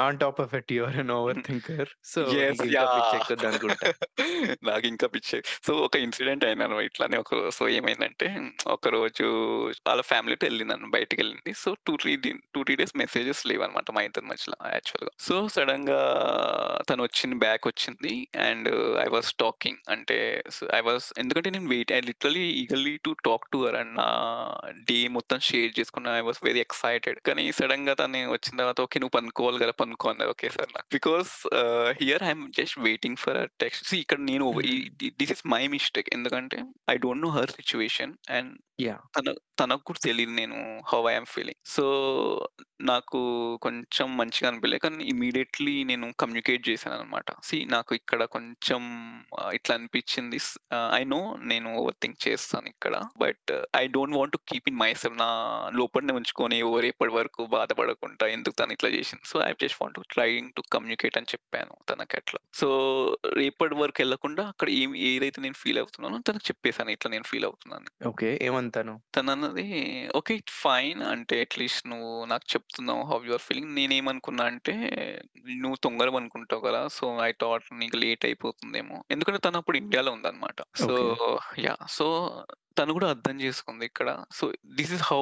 on 0.00 0.18
top 0.18 0.40
of 0.40 0.54
it 0.54 0.72
you 0.72 0.84
are 0.84 0.96
an 0.96 1.10
over 1.10 1.36
hmm. 1.36 1.46
Thinker. 1.48 1.90
So, 2.04 2.22
yes. 2.34 2.60
నీకు 2.60 2.86
ఇంకా 4.90 5.06
పిచ్చే. 5.08 5.38
సో, 5.66 5.72
ఒక 5.78 5.96
ఇన్సిడెంట్ 5.96 6.44
అయిందన్నమాట. 6.44 6.84
ఇట్లానే 6.84 7.16
ఒక 7.16 7.50
సో, 7.50 7.68
ఏమైందంటే 7.68 8.28
ఒకరోజు 8.66 9.26
వాళ్ళ 9.88 10.02
ఫ్యామిలీతో 10.02 10.46
ఎళ్ళిందన్న 10.46 10.88
బయటికెళ్ళింది. 10.88 11.52
సో, 11.54 11.70
2, 11.80 11.94
3 11.96 12.16
డి 12.16 12.30
2, 12.30 12.60
3 12.60 12.76
డేస్ 12.76 12.94
మెసేజెస్ 12.96 13.46
లేవన్నమాట 13.46 13.90
మా 13.90 14.02
ఇద్దరి 14.02 14.26
మధ్యలో 14.26 14.56
యాక్చువల్‌గా. 14.72 15.12
సో, 15.18 15.48
సడెన్‌గా 15.48 16.00
తనొచ్చింది 16.88 17.36
బ్యాక్ 17.36 17.66
వచ్చింది 17.66 18.12
అండ్ 18.40 18.68
ఐ 19.00 19.08
వాస్ 19.08 19.30
టాకింగ్ 19.36 19.80
అంటే 19.88 20.18
ఐ 20.74 20.80
వాస్ 20.80 21.06
ఎందుకంటే 21.18 21.50
నేను 21.50 21.68
wait 21.68 21.92
I 21.92 22.00
literally 22.02 22.44
eagerly 22.62 22.96
to 23.04 23.12
talk 23.24 23.46
to 23.52 23.58
her 23.66 23.76
and 23.76 23.94
నా 23.94 24.08
డే 24.84 25.08
మొత్తం 25.08 25.38
షేర్ 25.40 25.72
చేసుకున్న. 25.78 26.08
I 26.14 26.20
was 26.20 26.40
very 26.44 26.60
excited. 26.60 27.18
కానీ 27.26 27.44
సడెన్‌గా 27.52 27.72
తను 27.98 28.32
వచ్చిన 28.32 28.56
తర్వాత 28.56 28.80
ఓకే. 28.80 28.98
నువ్వు 28.98 29.14
పనుకోవాలి 29.18 29.58
కదా! 29.58 29.72
పనుకో 29.72 30.08
అన్నది 30.08 30.30
ఒకేసారి 30.30 30.72
నాకు. 30.76 30.88
Because 30.92 31.30
ah, 31.54 31.92
here 32.00 32.22
I 32.22 32.26
am 32.26 32.52
just 32.52 32.78
waiting 32.78 33.16
for 33.16 33.48
text. 33.60 33.94
ఇక్కడ 33.94 34.18
నేను. 34.20 34.46
This 35.20 35.32
is 35.32 35.46
my 35.46 35.66
mistake. 35.68 36.08
ఎందుకంటే 36.12 36.58
I 36.90 36.96
don't 36.96 37.22
know 37.22 37.30
her 37.30 37.50
situation 37.50 38.14
and 38.30 38.52
yeah! 38.78 39.04
తన 39.14 39.28
తనకు 39.58 39.82
కూడా 39.84 40.00
తెలీదు 40.00 40.32
నేను 40.32 40.56
how 40.90 41.00
I 41.08 41.12
am 41.12 41.28
feeling. 41.28 41.60
So, 41.72 41.84
నాకు 42.84 43.18
కొంచెం 43.60 44.06
మంచిగా 44.16 44.46
అనిపియలే. 44.50 44.78
కానీ 44.84 45.04
ఇమ్మీడియేట్‌లీ 45.04 45.74
నేను 45.84 46.06
కమ్యూనికేట్ 46.20 46.62
చేశానన్నమాట. 46.68 47.28
సీ 47.48 47.58
నాకు 47.74 47.92
ఇక్కడ 47.94 48.22
కొంచెం 48.34 48.82
ఆహ్, 49.38 49.52
ఇట్లా 49.58 49.74
అనిపించింది. 49.78 50.38
స్ 50.46 50.50
ఆహ్, 50.76 50.90
ఐ 50.98 51.02
నో 51.06 51.20
నేను 51.50 51.68
ఓవర్ 51.78 51.98
థింక్ 52.02 52.18
చేస్తాను 52.26 52.68
ఇక్కడ. 52.68 52.94
But 53.22 53.52
I 53.76 53.84
don't 53.94 54.16
want 54.18 54.34
to 54.36 54.40
keep 54.50 54.68
in 54.72 54.80
myself 55.02 55.18
నా 55.18 55.30
లోపలనే 55.78 56.14
ఉంచుకొని 56.20 56.58
ఓ 56.64 56.82
రేపటి 56.86 57.14
వరకు 57.14 57.42
బాధపడకుండా 57.54 58.26
ఎందుకు 58.34 58.56
తను 58.60 58.74
ఇట్లా 58.76 58.90
చేసింది. 58.96 59.24
So, 59.26 59.38
I 59.44 59.52
just 59.64 59.80
want 59.80 59.96
to 59.96 60.04
trying 60.14 60.52
to 60.56 60.64
communicate 60.74 61.18
అని 61.20 61.30
చెప్పాను 61.34 61.74
తనకట్లా. 61.92 62.40
సో, 62.54 62.68
రేపటి 63.38 63.76
వరకు 63.76 64.00
ఎళ్ళకుండా 64.00 64.44
అక్కడ 64.52 64.68
ఏం 64.80 64.90
ఏదైతే 65.08 65.40
నేను 65.40 65.58
ఫీల్ 65.62 65.80
అవుతున్నానో 65.80 66.18
తనకు 66.28 66.46
చెప్పేసాను. 66.50 66.90
ఇట్లా 66.90 67.10
నేను 67.10 67.28
ఫీల్ 67.32 67.46
అవుతున్నాను. 67.46 67.88
ఓకే. 68.04 68.28
ఏమని 68.46 68.63
తను? 68.70 68.94
తనన్నది 69.14 69.64
ఓకే. 70.14 70.32
It's 70.34 70.56
fine. 70.62 71.00
అంటే 71.10 71.36
అట్‌లీస్ట్ 71.40 71.82
నువ్వు 71.86 72.24
నాకు 72.24 72.46
చెప్తున్నావు 72.50 73.02
హౌ 73.04 73.18
యూ 73.26 73.32
ఆర్ 73.32 73.44
ఫీలింగ్. 73.44 73.70
నేనేమనుకున్నా 73.74 74.44
అంటే 74.44 74.74
నువ్వు 75.62 75.76
తొందరగా 75.76 76.14
పనుకుంటావు 76.16 76.62
కదా! 76.62 76.80
సో, 76.90 77.06
ఐ 77.20 77.30
థాట్ 77.42 77.66
నీకు 77.74 77.96
లేట్ 77.96 78.24
అయిపోతుందేమో. 78.24 78.98
ఎందుకంటే 79.10 79.40
తను 79.40 79.58
అప్పుడు 79.58 79.76
ఇండియాలో 79.76 80.12
ఉందన్నమాట. 80.12 80.58
So, 80.76 80.94
okay. 80.94 81.08
యాహ్! 81.60 81.84
సో, 81.90 82.06
తను 82.76 82.92
కూడా 82.96 83.08
అర్థం 83.10 83.36
చేసుకుంది 83.40 83.84
ఇక్కడ. 83.86 84.08
So, 84.32 84.44
this 84.78 84.92
is 84.92 85.04
how 85.06 85.20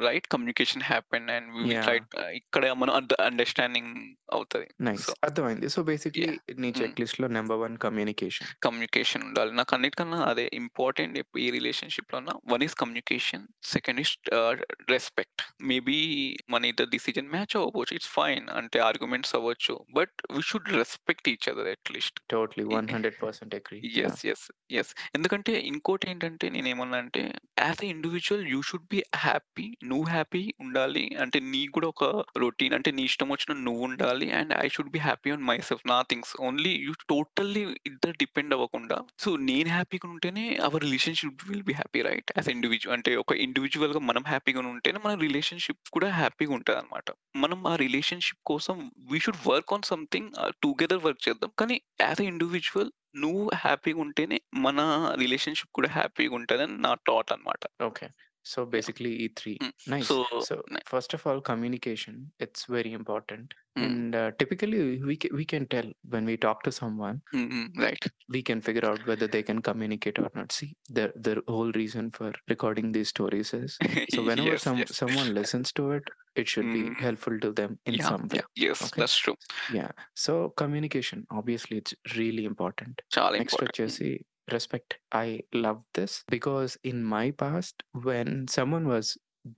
right 0.00 0.28
communication 0.28 0.84
happened 0.84 1.30
and 1.30 1.48
we 1.54 1.60
will 1.60 1.76
try 1.82 1.96
yeah! 1.96 2.04
ఇక్కడ 2.40 2.64
మనం 2.82 2.94
అండ 2.94 3.12
అండర్‌స్టాండింగ్ 3.26 3.92
అవుతది. 4.32 4.68
నైస్. 4.80 5.04
సో 5.04 5.12
అర్థమైంది. 5.22 5.68
So, 5.68 5.80
basically 5.88 6.24
yeah! 6.24 6.38
నీ 6.58 6.70
హ్మ్. 6.74 6.80
చెక్ 6.80 7.00
లిస్ట్‌లో 7.02 7.28
నంబర్ 7.36 7.60
1 7.60 7.76
కమ్యూనికేషన్. 7.84 8.52
కమ్యూనికేషన్ 8.64 9.24
ఉండాలి. 9.26 9.52
నాకు 9.52 9.72
అన్నిటికన్నా 9.76 10.18
అదే 10.30 10.44
ఇంపార్టెంట్ 10.58 11.16
ఏ 11.40 11.50
రిలేషన్‌షిప్‌లో 11.50 12.16
అన్నా 12.18 12.34
one 12.52 12.64
is 12.66 12.76
communication. 12.80 13.44
Second 13.72 14.00
is 14.04 14.12
ah, 14.38 14.62
respect. 14.90 15.42
Maybe 15.70 15.98
మన 16.50 16.62
ఇద్దరి 16.72 16.90
డిసిజన్ 16.96 17.30
మ్యాచ్ 17.34 17.56
అవ్వకపోవచ్చు. 17.56 17.96
It's 17.98 18.12
fine. 18.16 18.46
అంటే 18.60 18.78
ఆర్గ్యుమెంట్స్ 18.88 19.34
అవ్వచ్చు. 19.38 19.76
But 19.98 20.14
we 20.34 20.42
should 20.50 20.70
respect 20.78 21.28
each 21.32 21.48
other 21.52 21.70
at least. 21.74 22.18
Totally 22.30 22.64
ఈ 22.70 22.78
100% 22.90 23.54
agree. 23.58 23.80
Yes. 23.96 24.18
Yeah! 24.18 24.20
Yes. 24.26 24.44
Yes. 24.70 24.92
ఎందుకంటే 25.16 25.52
ఇంకోటేంటంటే 25.68 26.46
నేనేమన్నా 26.50 26.93
ఏంటనంటే 26.96 27.22
as 27.60 27.80
a 27.84 27.88
individual 27.92 28.44
you 28.50 28.58
should 28.62 28.86
be 28.90 29.00
happy. 29.18 29.66
నువ్వు 29.90 30.06
హ్యాపీ 30.10 30.42
ఉండాలి. 30.64 31.04
అంటే 31.24 31.38
నీకు 31.52 31.72
కూడా 31.76 31.88
ఒక 31.92 32.04
రొటీన్ 32.42 32.74
అంటే 32.76 32.90
నీ 32.96 33.02
ఇష్టం 33.10 33.28
వచ్చిన 33.32 33.52
నువ్వు 33.60 33.82
ఉండాలి 33.88 34.26
and 34.38 34.52
I 34.58 34.66
should 34.74 34.92
be 34.92 35.00
happy 35.04 35.30
on 35.34 35.44
myself 35.68 35.84
నా 35.86 35.98
థింగ్స్ 36.10 36.32
ఓన్లీ 36.48 36.72
యూ 36.86 36.92
టోటల్లీ 37.06 37.62
ఇద్దరు 37.90 38.14
డిపెండ్ 38.22 38.54
అవ్వకుండా 38.56 38.98
సో 39.24 39.30
నేను 39.48 39.70
హ్యాపీగా 39.74 40.08
ఉంటేనే 40.14 40.44
our 40.66 40.84
relationship 40.86 41.44
will 41.48 41.64
be 41.64 41.76
happy 41.80 42.02
right? 42.08 42.30
As 42.36 42.50
individual 42.54 42.96
అంటే 42.96 43.14
ఒక 43.16 43.32
ఇండివిజువల్గా 43.46 44.02
మనం 44.10 44.24
హ్యాపీగా 44.26 44.62
ఉంటేనే 44.72 45.00
మన 45.06 45.14
రిలేషన్‌షిప్ 45.24 45.82
కూడా 45.96 46.10
హ్యాపీగా 46.14 46.54
ఉంటదనమాట. 46.58 47.08
మనం 47.36 47.60
ఆ 47.66 47.74
రిలేషన్‌షిప్ 47.84 48.42
కోసం 48.46 48.76
we 49.10 49.20
should 49.20 49.42
work 49.48 49.72
on 49.72 49.88
something 49.92 50.30
together 50.62 51.02
work 51.06 51.22
చేద్దాం. 51.26 51.50
కానీ 51.60 51.76
యాస్ 52.00 52.22
ఎ 52.22 52.28
ఇండివిజువల్ 52.32 52.90
నువ్వు 53.14 53.44
హ్యాపీగా 53.56 54.00
ఉంటేనే 54.00 54.38
మన 54.66 54.80
రిలేషన్‌షిప్ 55.18 55.72
కూడా 55.72 55.90
హ్యాపీగా 55.90 56.34
ఉంటదని 56.34 56.76
నా 56.86 56.92
థాట్ 57.08 57.32
అనమాట. 57.32 57.62
ఓకే. 57.80 58.06
So 58.46 58.60
yeah! 58.78 58.94
బేసిక్‌లీ 58.96 59.12
ఈ 59.24 59.28
3 59.32 59.54
హ్మ్. 59.60 59.74
నైస్. 59.88 60.08
సో 60.08 60.16
సో 60.46 60.54
నే 60.74 60.82
first 60.88 61.14
of 61.16 61.24
all 61.28 61.42
communication 61.42 62.18
it's 62.40 62.64
very 62.70 62.92
important. 63.00 63.52
Hmm. 63.76 63.86
And 63.86 64.16
typically 64.40 64.80
we 65.08 65.16
K 65.16 65.30
we 65.34 65.44
can 65.52 65.68
tell 65.74 65.92
when 66.14 66.26
we 66.26 66.36
talk 66.46 66.62
to 66.66 66.72
someone 66.80 67.18
hmm. 67.32 67.48
Hmm. 67.52 67.68
Right. 67.78 68.06
we 68.28 68.42
can 68.42 68.60
figure 68.60 68.86
out 68.86 69.06
whether 69.06 69.26
they 69.26 69.42
can 69.42 69.60
communicate 69.60 70.18
or 70.18 70.30
not. 70.34 70.50
See, 70.50 70.68
the 70.90 71.12
the 71.18 71.42
whole 71.48 71.72
reason 71.72 72.10
for 72.10 72.32
recording 72.48 72.92
these 72.92 73.08
stories 73.08 73.52
is 73.54 73.72
so 74.08 74.24
whenever 74.24 74.56
yes. 74.56 74.58
some 74.58 74.80
yes. 74.80 74.98
someone 75.00 75.34
listens 75.34 75.72
to 75.72 75.82
it, 76.33 76.33
it 76.41 76.47
should 76.51 76.69
be 76.73 76.81
హ్మ్. 76.83 76.97
helpful 77.05 77.37
to 77.45 77.49
them 77.59 77.71
in 77.89 77.95
yeah! 77.99 78.09
some 78.11 78.25
way. 78.31 78.39
Yeah! 78.39 78.49
Yes. 78.65 78.83
Okay. 78.87 79.01
That's 79.01 79.19
true. 79.23 79.33
Yeah. 79.77 79.91
So 80.25 80.33
communication, 80.63 81.21
obviously, 81.39 81.77
it's 81.83 81.95
really 82.19 82.45
important. 82.51 82.95
చాలా 83.17 83.33
Next 83.41 83.55
important. 83.55 83.79
హ్మ్. 83.81 83.87
వచ్చేసి 83.87 84.09
respect. 84.47 84.91
I 85.23 85.27
love 85.65 85.79
this 85.97 86.13
because 86.35 86.71
in 86.91 86.99
my 87.15 87.25
past, 87.41 87.75
when 88.07 88.29
someone 88.55 88.85
was 88.93 89.07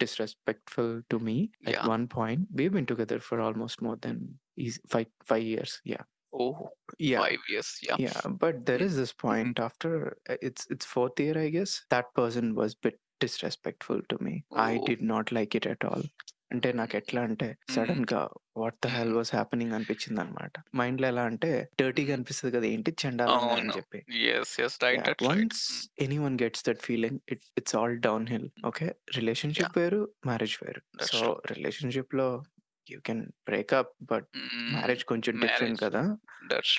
disrespectful 0.04 0.89
to 1.12 1.17
me 1.28 1.36
at 1.67 1.74
yeah! 1.76 1.88
one 1.94 2.06
point, 2.17 2.41
we've 2.58 2.74
been 2.78 2.89
together 2.94 3.20
for 3.28 3.38
almost 3.48 3.78
more 3.88 3.98
than 4.06 4.17
eas- 4.65 4.82
five 4.94 5.10
five 5.32 5.46
years. 5.54 5.74
Yeah. 5.94 6.04
Oh! 6.34 6.60
Yeah. 7.12 7.22
5 7.24 7.48
years. 7.54 7.72
Yeah! 7.88 8.02
Yeah, 8.08 8.20
but 8.44 8.58
there 8.70 8.82
హ్మ్. 8.82 8.89
is 8.89 8.96
this 9.02 9.13
హుహు. 9.13 9.22
point 9.26 9.56
after 9.67 9.91
uh, 10.32 10.39
it's 10.50 10.65
it's 10.76 10.88
fourth 10.96 11.20
year, 11.26 11.38
I 11.46 11.50
guess. 11.58 11.74
That 11.96 12.10
person 12.22 12.48
was 12.62 12.74
bit 12.86 12.98
disrespectful 13.26 14.00
to 14.12 14.17
me. 14.28 14.36
I 14.67 14.74
oh! 14.76 14.86
did 14.89 15.02
not 15.13 15.26
like 15.39 15.54
it 15.60 15.67
at 15.76 15.84
all. 15.91 16.04
అంటే 16.51 16.73
నాకు 16.73 16.97
ఎట్లా 16.97 17.23
అంటే 17.23 17.49
హ్మ్. 17.69 17.75
సడన్‌గా 17.75 18.21
what 18.57 18.79
the 18.83 18.89
hell. 18.89 19.13
Was 19.13 19.33
happening 19.35 19.73
అనిపించిందనమాట. 19.73 20.55
మైండ్‌లో 20.75 21.09
ఎలా 21.09 21.25
అంటే 21.25 21.51
డర్టీగా. 21.81 22.15
అనిపిస్తది 22.15 22.53
కదా! 22.57 22.67
ఏంటి 22.67 22.93
చెండాలంగా 23.05 23.57
అని. 23.57 23.73
చెప్పి. 23.77 24.01
once 25.23 25.59
హ్మ్. 25.71 25.87
anyone 26.01 26.37
gets 26.37 26.63
that 26.63 26.81
feeling, 26.81 27.17
it 27.29 27.41
it's 27.57 27.75
all 27.75 27.95
downhill. 28.01 28.47
Okay, 28.65 28.91
relationship 29.17 29.63
yeah! 29.63 29.77
వేరు, 29.77 30.01
మ్యారేజ్ 30.27 30.57
వేరు. 30.63 30.83
So 31.11 31.19
true. 31.19 31.31
రిలేషన్‌షిప్‌లో 31.53 32.29
you 32.87 33.01
can 33.01 33.23
break 33.47 33.75
up 33.75 33.93
but. 34.05 34.29
Marriage 34.73 35.05
కొంచెం 35.05 35.35
డిఫరెంట్. 35.41 35.81
కదా! 35.81 36.03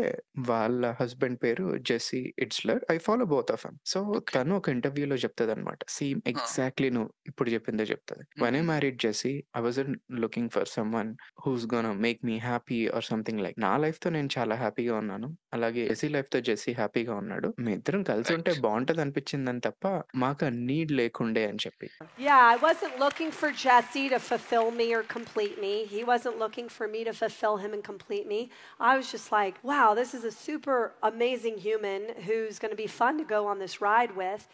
వాళ్ళ 0.50 0.92
హస్బెండ్ 1.00 1.40
పేరు 1.44 1.66
Jesse 1.90 2.22
Itzler 2.46 2.82
I 2.92 2.98
follow 3.08 3.26
both 3.34 3.52
of 3.56 3.66
so. 3.88 4.00
తను 4.34 4.54
ఒక 4.60 4.70
ఇంటర్వ్యూలో 4.76 5.18
చెప్తుంది 5.24 5.54
అనమాట 5.56 5.82
సేమ్! 5.98 6.22
ఎగ్జాక్ట్లీ 6.32 6.90
నువ్వు 6.96 7.12
ఇప్పుడు 7.30 7.50
చెప్పిందే 7.56 7.86
చెప్తుంది 7.92 8.26
when 8.44 8.56
I 8.56 8.62
hmm. 8.62 8.70
Married 8.72 9.00
Jesse 9.04 9.34
I 9.56 9.64
was 9.66 9.80
looking 10.22 10.52
for 10.52 10.70
someone 10.96 11.12
who's 11.44 11.66
gonna 11.74 11.90
make 12.06 12.22
me 12.24 12.38
happy 12.46 12.80
or 12.96 13.08
something 13.10 13.44
like 13.46 13.58
నా 13.60 13.74
లైఫ్తో 13.84 14.10
నేను 14.18 14.32
చాలా 14.38 14.58
హ్యాపీగా 14.64 14.96
ఉన్నాను 15.02 15.30
అలాగే 15.56 15.86
జెస్సీ 15.90 16.10
లైఫ్తో 16.10 16.40
జెస్సీ 16.48 16.74
హ్యాపీగా 16.80 17.14
ఉన్నాడు 17.22 17.50
మీ 17.60 17.72
ఇద్దరం 17.78 18.02
కలిసి 18.10 18.32
ఉంటే. 18.36 18.52
బాగుంటది 18.64 19.02
అనిపించిందని 19.19 19.63
తప్ప 19.67 19.85
మాకు 20.23 20.45
ఆ 20.45 20.53
నీడ్ 20.69 20.93
లేకుండే 21.01 21.45
అని 21.51 21.63
చెప్పి 21.65 21.89
Yeah, 22.27 22.43
I 22.53 22.57
wasn't 22.65 22.95
looking 22.99 23.31
for 23.31 23.49
Jesse 23.63 24.05
to 24.09 24.19
fulfill 24.21 24.69
me 24.81 24.87
or 24.97 25.03
complete 25.15 25.57
me. 25.59 25.73
He 25.95 26.03
wasn't 26.05 26.37
looking 26.39 26.69
for 26.77 26.87
me 26.89 27.01
to 27.05 27.15
fulfill 27.15 27.57
him 27.57 27.73
and 27.77 27.85
complete 27.85 28.27
me. 28.27 28.41
I 28.81 28.97
was 28.99 29.09
just 29.11 29.29
like, 29.33 29.57
wow, 29.65 29.89
this 29.95 30.13
is 30.19 30.25
a 30.25 30.35
super 30.47 30.79
amazing 31.11 31.57
human 31.67 32.03
who's 32.27 32.59
going 32.59 32.75
to 32.77 32.83
be 32.83 32.91
fun 33.01 33.17
to 33.19 33.27
go 33.37 33.41
on 33.47 33.59
this 33.59 33.77
ride 33.89 34.15
with. 34.23 34.45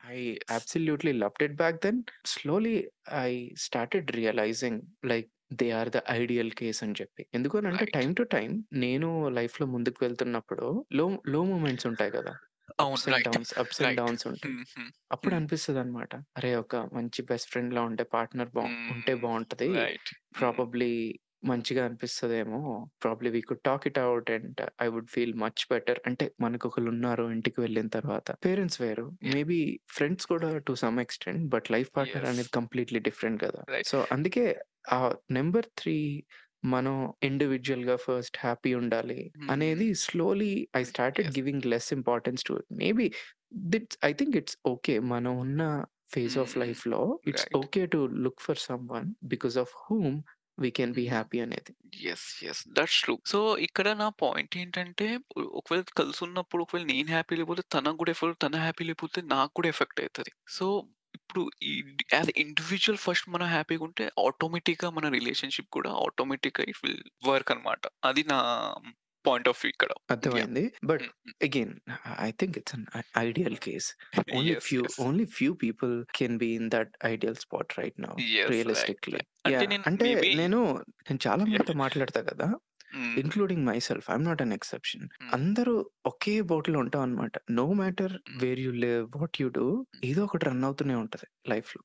I 0.00 0.18
absolutely 0.50 1.14
loved 1.22 1.42
it 1.42 1.56
back 1.56 1.80
then. 1.80 1.98
Slowly, 2.34 2.76
I 3.26 3.30
started 3.66 4.14
realizing 4.20 4.76
like 5.12 5.30
they 5.58 5.66
are 5.78 5.90
the 5.94 5.98
ideal 6.14 6.50
case 6.60 6.80
అని 6.84 6.94
చెప్పి 7.00 7.22
ఎందుకనంటే 7.36 7.84
right. 7.84 7.92
Time 7.96 8.10
to 8.18 8.24
time 8.32 8.50
నేను 8.84 9.08
life 9.36 9.56
లో 9.60 9.66
ముందుకు 9.74 9.98
వెళ్తున్నప్పుడు 10.04 10.66
లో 10.98 11.04
లో 11.32 11.40
moments 11.50 11.86
ఉంటాయి 11.90 12.12
కదా 12.16 12.32
అవును. 12.79 13.01
Ups 13.01 13.07
and 13.07 13.23
right. 13.25 13.25
Downs 13.25 13.51
ups 13.57 13.81
and 13.83 13.95
right. 13.95 13.97
Downs 13.97 14.25
ఉంటాయి 14.27 14.53
హ్మ్. 14.53 14.63
హ్మ్. 14.73 14.91
అప్పుడు 15.11 15.33
హ్మ్. 15.33 15.37
అనిపిస్తుంది 15.37 15.79
అనమాట 15.79 16.13
అరే 16.37 16.51
ఒక 16.57 16.75
మంచి 16.93 17.21
బెస్ట్ 17.29 17.49
ఫ్రెండ్ 17.51 17.73
లా 17.73 17.81
ఉంటే 17.89 18.03
పార్ట్నర్ 18.13 18.51
బా 18.53 18.63
ఉంటే 18.89 19.13
హ్మ్. 19.13 19.23
బాగుంటది 19.23 19.71
రైట్. 19.75 20.11
హ్మ్. 20.35 20.61
ప్రాబబ్లీ 20.61 20.93
మంచిగా 21.45 21.81
అనిపిస్తదేమో 21.85 22.59
probably 23.01 23.29
we 23.31 23.41
could 23.43 23.63
talk 23.63 23.85
it 23.87 23.99
out 24.01 24.29
and 24.31 24.61
I 24.79 24.87
would 24.89 25.09
feel 25.09 25.33
much 25.41 25.63
better 25.71 25.99
అంటే 26.05 26.25
మనకు 26.41 26.67
ఒకరు 26.69 26.89
ఉన్నారు 26.93 27.25
ఇంటికి 27.31 27.59
వెళ్ళిన 27.61 27.89
తర్వాత 27.97 28.29
పేరెంట్స్ 28.41 28.79
వేరు 28.81 29.05
యాహ్! 29.21 29.33
మేబీ 29.33 29.59
ఫ్రెండ్స్ 29.95 30.27
కూడా 30.27 30.49
to 30.67 30.75
some 30.77 30.99
extent 31.01 31.43
but 31.53 31.69
life 31.71 31.89
partner 31.95 32.27
yes. 32.27 32.31
అనేది 32.31 32.51
కంప్లీట్లీ 32.53 33.01
డిఫరెంట్ 33.07 33.41
కదా 33.43 33.63
రైట్. 33.67 33.89
సో 33.89 33.97
అందుకే 34.11 34.45
ఆ 34.91 34.99
నెంబర్ 35.31 35.67
త్రీ 35.77 35.97
మనం 36.63 36.95
ఇండివిజువల్గా 37.23 37.95
ఫస్ట్ 38.05 38.37
హ్యాపీ 38.39 38.71
ఉండాలి 38.75 39.19
హ్మ్. 39.35 39.51
అనేది 39.51 39.87
slowly 40.03 40.51
I 40.75 40.83
started 40.85 41.27
yes. 41.27 41.37
Giving 41.37 41.65
less 41.67 41.89
importance 41.93 42.43
to 42.43 42.53
maybe 42.75 43.07
this 43.71 43.97
I 44.03 44.13
think 44.13 44.37
it's 44.37 44.57
okay 44.65 44.95
మనం 45.13 45.33
ఉన్న 45.37 45.61
ఫేజ్ 46.13 46.37
ఆఫ్ 46.37 46.53
హ్మ్. 46.53 46.61
లైఫ్లో 46.63 47.01
it's 47.25 47.45
right. 47.45 47.57
Okay 47.61 47.83
to 47.87 48.01
look 48.25 48.41
for 48.41 48.61
someone 48.89 49.09
because 49.27 49.57
of 49.57 49.73
whom 49.83 50.17
we 50.57 50.71
can 50.79 50.95
be. 50.95 51.05
Happy 51.09 51.39
అనేది 51.41 51.73
yes. 52.01 52.25
Yes. 52.43 52.61
That's 52.69 52.99
true. 53.03 53.13
So, 53.25 53.39
ఇక్కడ 53.67 53.87
నా 53.99 54.07
point 54.21 54.53
ఏంటంటే 54.57 55.07
ఒ 55.35 55.43
ఒకవేళ 55.59 55.83
కలిసున్నప్పుడు 55.99 56.61
ఒకవేళ 56.63 56.85
నేను 56.91 57.09
హ్యాపీ 57.09 57.35
లేకపోతే 57.35 57.63
తనకు 57.75 57.99
కూడా 58.01 58.11
ఎఫెక్ట్ 58.15 58.39
తను 58.45 58.59
హ్యాపీ 58.59 58.83
లేకపోతే 58.85 59.21
నాకు 59.33 59.53
కూడా 59.53 59.69
ఎఫెక్ట్ 59.69 60.01
అయితది. 60.01 60.31
సో, 60.49 60.65
ఇప్పుడు 61.13 61.41
ఈ 61.63 61.71
ఎ 62.13 62.21
ఇండివిడ్యువల్ 62.43 63.01
ఫస్ట్ 63.05 63.27
మనం 63.29 63.47
హ్యాపీగా 63.47 63.83
ఉంటే 63.87 64.05
ఆటోమేటిక్‌గా 64.25 64.89
మన 64.91 65.09
రిలేషన్‌షిప్ 65.17 65.71
కూడా 65.71 65.91
ఆటోమేటిక్‌గా 66.05 66.65
ఇట్ 66.71 66.81
విల్ 66.83 67.01
వర్క్ 67.25 67.51
అన్నమాట. 67.53 67.81
అది 68.03 68.23
నా 68.31 68.39
పాయింట్ 69.25 69.49
ఆఫ్ 69.49 69.61
వ్యూ 69.63 69.71
ఇక్కడ. 69.71 69.91
అర్థమైంది 70.11 70.63
but. 70.89 71.05
Again 71.47 71.73
I 72.19 72.29
think 72.39 72.55
it's 72.59 72.75
an 72.77 72.85
ideal 73.21 73.57
case 73.65 73.87
only. 74.31 74.55
Few. 74.65 74.81
Only 74.99 75.25
few 75.35 75.51
people 75.63 75.93
can 76.19 76.37
be 76.37 76.49
in 76.55 76.69
that 76.69 76.93
ideal 77.05 77.37
spot 77.37 77.73
right 77.79 77.99
now. 78.05 78.15
Realistically. 78.49 79.21
అంటే! 79.87 80.07
నేను 80.39 80.59
నేను 81.07 81.19
చాలా! 81.25 81.43
మందితో 81.51 81.73
మాట్లాడతా 81.83 82.21
కదా 82.23 82.47
హ్మ్. 83.01 83.21
Including 83.21 83.65
myself 83.87 84.07
I'm 84.11 84.25
not 84.25 84.41
an 84.41 84.53
exception 84.53 85.05
hmm. 85.19 85.37
అందరూ 85.37 85.75
ఒకే 86.05 86.35
బోట్లో 86.49 86.79
ఉంటాం 86.83 87.03
అనమాట 87.03 87.35
no 87.51 87.67
matter 87.75 88.15
hmm. 88.27 88.41
Where 88.41 88.61
you 88.61 88.71
live 88.85 89.05
what 89.17 89.39
you 89.41 89.49
do. 89.51 89.67
ఏదో 90.03 90.21
ఒకటి 90.27 90.45
రన్ 90.45 90.63
అవుతూనే 90.63 90.97
ఉంటది 91.03 91.27
లైఫ్లో! 91.47 91.81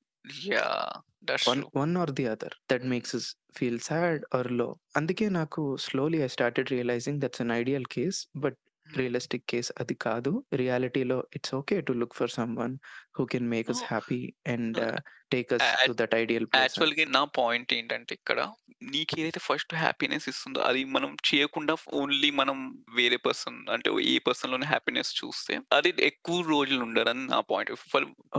That's 1.24 1.48
one 1.48 1.62
true. 1.66 1.66
One 1.76 1.94
or 1.98 2.12
the 2.12 2.24
other 2.28 2.56
that. 2.70 2.86
Makes 2.86 3.14
us 3.16 3.26
feel 3.56 3.80
sad 3.82 4.22
ఆర్లో 4.34 4.68
అందుకే 4.94 5.26
నాకు 5.36 5.62
slowly 5.84 6.18
I 6.22 6.30
started 6.34 6.70
realizing 6.72 7.20
that's 7.22 7.42
an 7.44 7.52
ideal 7.54 7.86
case 7.94 8.18
but 8.36 8.58
realistic 8.86 9.44
case 9.48 9.70
అది 9.80 9.94
కాదు. 10.02 10.32
రియాలిటీలో 10.54 11.18
it's 11.36 11.54
okay 11.54 11.76
to 11.86 11.92
look 12.00 12.16
for 12.18 12.32
someone 12.36 12.74
who 13.16 13.24
can 13.32 13.48
make 13.54 13.70
us. 13.70 13.82
Happy 13.88 14.20
and 14.46 14.80
take 15.30 15.52
us 15.56 15.70
to 15.82 15.92
that 16.00 16.16
ideal 16.16 16.48
person. 16.52 16.88
యాక్చువల్‌గా 16.88 17.04
నా 17.14 17.22
point 17.36 17.70
ఏంటంటే 17.76 18.12
ఇక్కడ 18.18 18.40
నీకేదైతే 18.88 19.40
first 19.46 19.72
happiness 19.78 20.26
ఇస్తుందో 20.32 20.60
అది 20.62 20.82
మనం 20.94 21.10
చేయకుండా 21.28 21.72
ఓన్లీ 21.96 22.30
మనం 22.40 22.58
వేరే 22.96 23.18
పర్సన్ 23.26 23.58
అంటే 23.74 23.90
ఏ 24.06 24.16
పర్సన్‌లోనే 24.26 24.68
హ్యాపీనెస్ 24.68 25.12
చూస్తే 25.20 25.56
అది 25.72 25.92
ఎక్కువ 26.10 26.38
రోజులు 26.50 26.82
ఉండరని 26.88 27.24
నా 27.28 27.40
పాయింట్. 27.50 27.72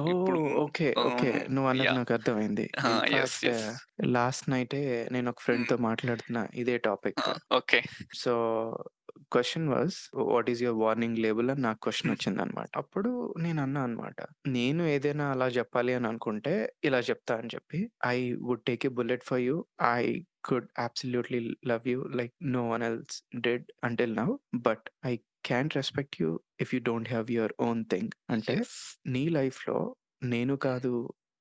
ఇప్పుడు! 0.07 0.41
ఓకే. 0.61 0.87
ఓకే. 1.05 1.31
ఆహ్, 1.31 1.47
నువ్వన్నది 1.55 1.83
యాహ్! 1.83 1.97
నాకు 1.97 2.11
అర్థమైంది. 2.15 2.65
లాస్ట్ 4.13 4.45
నైటే 4.49 4.81
నేను 5.11 5.27
ఒక 5.29 5.41
హ్మ్. 5.47 5.67
ఫ్రెండ్‌తో 5.67 5.75
మాట్లాడుతున్నా 5.87 6.41
ఇదే 6.55 6.75
topic. 6.87 7.27
Okay. 7.51 7.79
So, 8.17 8.33
question 9.31 9.67
was 9.71 9.97
what 10.27 10.49
is 10.49 10.61
your 10.63 10.79
warning 10.83 11.17
label 11.19 11.49
అని 11.49 11.61
నాకు 11.61 11.79
క్వెషన్ 11.85 12.11
హ్మ్. 12.11 12.13
వచ్చిందనమాట. 12.13 12.69
అప్పుడు 12.81 13.11
నేనన్నా 13.39 13.81
అనమాట. 13.83 14.17
నేను 14.53 14.83
ఏదైనా 14.91 15.25
అలా 15.33 15.47
చెప్పాలి 15.57 15.93
అని 15.95 16.07
అనుకుంటే 16.07 16.53
ఇలా 16.83 16.99
చెప్తా 16.99 17.37
అని 17.37 17.49
చెప్పి. 17.55 17.79
I 18.05 18.33
would 18.33 18.63
take 18.63 18.85
a 18.85 18.89
bullet 18.89 19.23
for 19.23 19.39
you. 19.39 19.55
I 19.83 20.01
could 20.45 20.67
absolutely 20.79 21.39
love 21.67 21.87
you 21.87 22.03
like 22.15 22.33
no 22.43 22.69
one 22.69 22.83
else 22.83 23.23
did 23.39 23.65
until 23.83 24.15
now. 24.15 24.27
But 24.55 24.85
I 25.05 25.13
can't 25.45 25.75
respect 25.75 26.21
you 26.21 26.29
if 26.61 26.75
you 26.75 26.81
don't 26.83 27.09
have 27.09 27.31
your 27.31 27.53
own 27.59 27.85
thing. 27.85 28.09
అంటే 28.29 28.53
yes. 28.53 28.77
నీ 29.07 29.29
లైఫ్‌లో 29.29 29.77
నేను. 30.23 30.55
కాదు, 30.57 30.93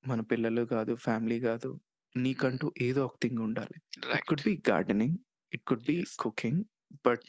మన 0.04 0.20
పిల్లలు 0.20 0.64
కాదు, 0.66 0.94
family 0.96 1.40
కాదు. 1.40 1.70
నీకంటూ 2.14 2.72
ఏదో 2.80 3.04
ఒక 3.04 3.16
థింగ్ 3.22 3.38
ఉండాలి. 3.38 3.78
It 4.14 4.24
could. 4.26 4.42
Be 4.44 4.62
gardening. 4.70 5.16
It 5.52 5.64
could 5.64 5.84
be 5.84 5.94
yes. 5.94 6.16
Cooking. 6.18 6.62
But. 7.04 7.24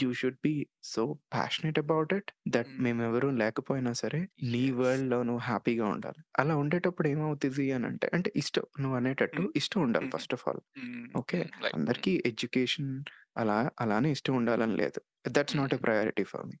You 0.00 0.08
should 0.14 0.38
be 0.42 0.52
so 0.84 1.02
passionate 1.32 1.78
about 1.78 2.12
it 2.14 2.30
that. 2.48 2.70
మేమెవరు 2.80 3.28
లేకపోయినా 3.40 3.92
సరే 4.02 4.20
నీ 4.46 4.64
యెస్. 4.64 4.78
వరల్డ్‌లో 4.78 5.18
నువ్వు 5.22 5.42
హ్యాపీగా 5.42 5.86
ఉండాలి. 5.88 6.20
అలా 6.38 6.56
ఉండేటప్పుడు 6.56 7.08
ఏమవుతది 7.08 7.66
అనంటే 7.72 8.08
అంటే 8.12 8.32
ఇష్టం 8.36 8.66
నువ్వు 8.80 8.96
అనేటట్టు 8.98 9.42
హ్మ్. 9.42 9.52
ఇష్టం 9.56 9.80
ఉండాలి 9.82 10.06
హ్మ్. 10.06 10.14
First 10.14 10.34
of 10.34 10.44
all. 10.48 10.62
హ్మ్. 10.78 11.08
ఓకే. 11.16 11.40
అందరికీ 11.74 12.14
ఎడ్యుకేషన్ 12.26 12.92
అలా 13.36 13.58
అలానే 13.80 14.10
ఇష్టం 14.10 14.34
ఉండాలని 14.36 14.76
లేదు. 14.76 15.00
That's 15.30 15.56
not 15.58 15.74
a. 15.74 15.80
Priority 15.80 16.24
for 16.24 16.46
me. 16.46 16.58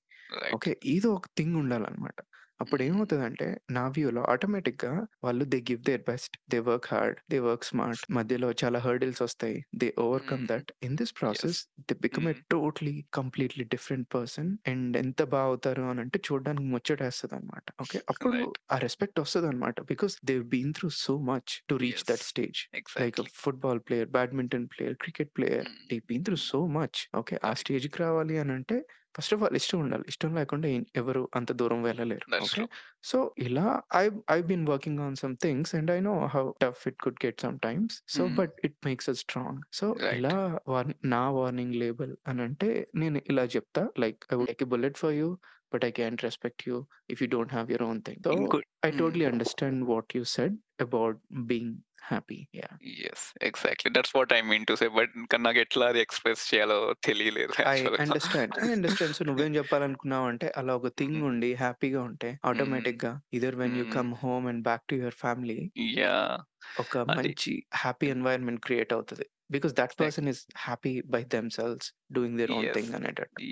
Okay. 0.52 0.72
ఏదో 0.86 1.10
ఒక 1.14 1.28
థింగ్ 1.36 1.56
ఉండాలనమాట. 1.56 2.18
అప్పుడు. 2.60 2.82
ఏమవుతదంటే 2.82 3.46
నా 3.70 3.84
వ్యూలో 3.88 4.22
ఆటోమేటిక్‌గా 4.32 4.92
వాళ్ళు 5.24 5.44
they 5.52 5.58
give 5.68 5.82
their 5.82 6.02
best. 6.04 6.34
They 6.52 6.58
work 6.68 6.88
hard. 6.92 7.18
They 7.30 7.38
work 7.40 7.66
smart. 7.68 8.02
మధ్యలో 8.18 8.48
చాలా 8.62 8.78
హర్డిల్స్ 8.86 9.22
వస్తాయి. 9.26 9.58
They 9.80 9.88
overcome. 10.04 10.44
That. 10.52 10.70
In 10.82 10.96
this. 11.00 11.14
Process 11.20 11.60
they 11.88 11.96
become 12.06 12.28
a. 12.28 12.34
Totally 12.50 12.96
completely 13.12 13.66
different 13.74 14.08
person. 14.14 14.50
And 14.66 14.96
ఎంత 15.02 15.22
బా 15.32 15.42
అవుతారు 15.48 15.84
అనంటే 15.90 16.20
చూడడానికి 16.26 16.68
ముచ్చటేస్తదనమాట. 16.74 17.66
ఓకే. 17.78 17.98
అప్పుడు. 18.08 18.38
ఆ 18.68 18.78
respect 18.78 19.18
వస్తదనమాట. 19.20 19.76
Because 19.90 20.14
they 20.24 20.36
been 20.54 20.72
through 20.72 20.88
so 20.98 21.14
much 21.28 21.52
to 21.68 21.76
reach. 21.82 22.02
That 22.10 22.24
stage. 22.24 22.60
Like. 22.96 23.18
Football 23.38 23.80
player, 23.86 24.10
badminton 24.10 24.66
player, 24.72 24.96
cricket 24.98 25.32
player. 25.36 25.68
They 25.90 25.98
been 26.08 26.24
through. 26.24 26.38
So 26.48 26.60
much. 26.76 27.00
Okay. 27.14 27.36
ఆ 27.44 27.52
అది. 27.52 27.62
స్టేజ్‌కి 27.62 27.98
రావాలి 28.02 28.36
అనంటే 28.38 28.78
ఫస్ట్ 29.16 29.34
ఆఫ్ 29.34 29.42
ఆల్ 29.42 29.56
ఇష్టం 29.56 29.80
ఉండాలి. 29.80 30.04
ఇష్టం 30.08 30.34
లేకుండా 30.34 30.68
ఎవరు 30.96 31.28
అంత 31.36 31.52
దూరం 31.52 31.82
వెళ్ళలేరు. 31.82 32.30
That's 32.30 32.42
okay. 32.42 32.54
ట్రూ. 32.54 32.68
సో, 33.04 33.34
ఇలా 33.38 33.82
I 33.96 34.10
I've 34.30 34.46
been 34.46 34.66
working 34.66 34.98
on 34.98 35.16
some 35.16 35.36
things 35.42 35.74
and 35.74 35.90
I 35.90 36.00
know 36.00 36.26
how 36.26 36.52
tough 36.62 36.88
it 36.88 37.02
could 37.02 37.26
get 37.26 37.40
sometimes. 37.40 38.02
So, 38.08 38.26
hmm. 38.26 38.36
But 38.36 38.52
it 38.64 38.76
makes 38.86 39.10
us 39.10 39.18
strong. 39.18 39.62
So, 39.72 39.92
right. 39.92 40.16
ఇలా 40.16 40.58
వార్న్ 40.68 40.92
నా 41.04 41.30
వార్నింగ్ 41.30 41.74
లేబుల్ 41.74 42.16
అనంటే 42.28 42.88
నేను 42.94 43.20
ఇలా 43.26 43.44
చెప్తా. 43.44 43.88
Like 43.98 44.24
I 44.32 44.36
would 44.36 44.48
take 44.48 44.62
a 44.62 44.66
bullet 44.66 44.98
for 44.98 45.12
you. 45.12 45.38
But 45.72 45.84
I 45.84 45.92
can't 45.92 46.24
respect 46.24 46.64
you 46.68 46.76
if 47.10 47.22
you 47.22 47.28
don't 47.28 47.54
have 47.54 47.68
your 47.70 47.86
own 47.90 48.02
thing. 48.02 48.24
So, 48.24 48.34
ఇంకో 48.34 48.58
I 48.84 48.90
hmm. 48.90 48.98
Totally 48.98 49.26
understand 49.26 49.82
what 49.86 50.16
you 50.16 50.24
said 50.36 50.56
about 50.80 51.20
being 51.48 51.76
happy. 52.10 52.40
Yeah! 52.56 52.78
Yes. 52.98 53.24
Exactly. 53.48 53.90
That's 53.96 54.14
what 54.16 54.32
I 54.32 54.40
mean 54.48 54.66
to 54.66 54.74
say. 54.80 54.86
But 54.98 55.12
కానీ 55.30 55.42
నాకెట్లా 55.46 55.86
అది 55.92 56.00
express 56.00 56.42
చేయాలో 56.50 56.78
తెలియలేదు 57.02 57.54
I. 57.68 57.80
Understand. 57.98 58.56
I 58.58 58.68
understand. 58.70 59.14
So, 59.16 59.22
నువ్వేం 59.28 59.52
చెప్పాలనుకున్నావంటే 59.58 60.48
అలా 60.58 60.74
ఒక 60.78 60.90
థింగ్ 61.00 61.16
హ్మ్. 61.16 61.28
ఉండి 61.30 61.50
హ్యాపీగా 61.62 62.00
ఉంటే 62.08 62.30
హ్మ్. 62.48 62.48
ఆటోమేటిక్‌గా 62.50 63.12
either 63.32 63.58
when 63.62 63.78
you. 63.80 63.86
Come 63.90 64.12
home 64.22 64.46
and 64.48 64.64
back 64.64 64.86
to 64.88 64.96
your 64.96 65.18
family 65.22 65.60
yeah! 65.96 66.38
ఒక. 66.76 66.96
మంచి 67.16 67.52
హ్యాపీ. 67.76 68.08
ఎన్వైర్న్‌మెంట్ 68.10 68.62
క్రియేట్ 68.62 68.92
అవుతది. 68.92 69.26
Because 69.50 69.74
that 69.74 69.94
person 70.00 70.28
is 70.32 70.42
happy 70.58 70.94
by 71.08 71.22
themselves 71.30 71.88
doing 72.12 72.38
their 72.38 72.54
own. 72.54 72.70
Thing 72.74 72.94
అనేటట్టు. 72.94 73.42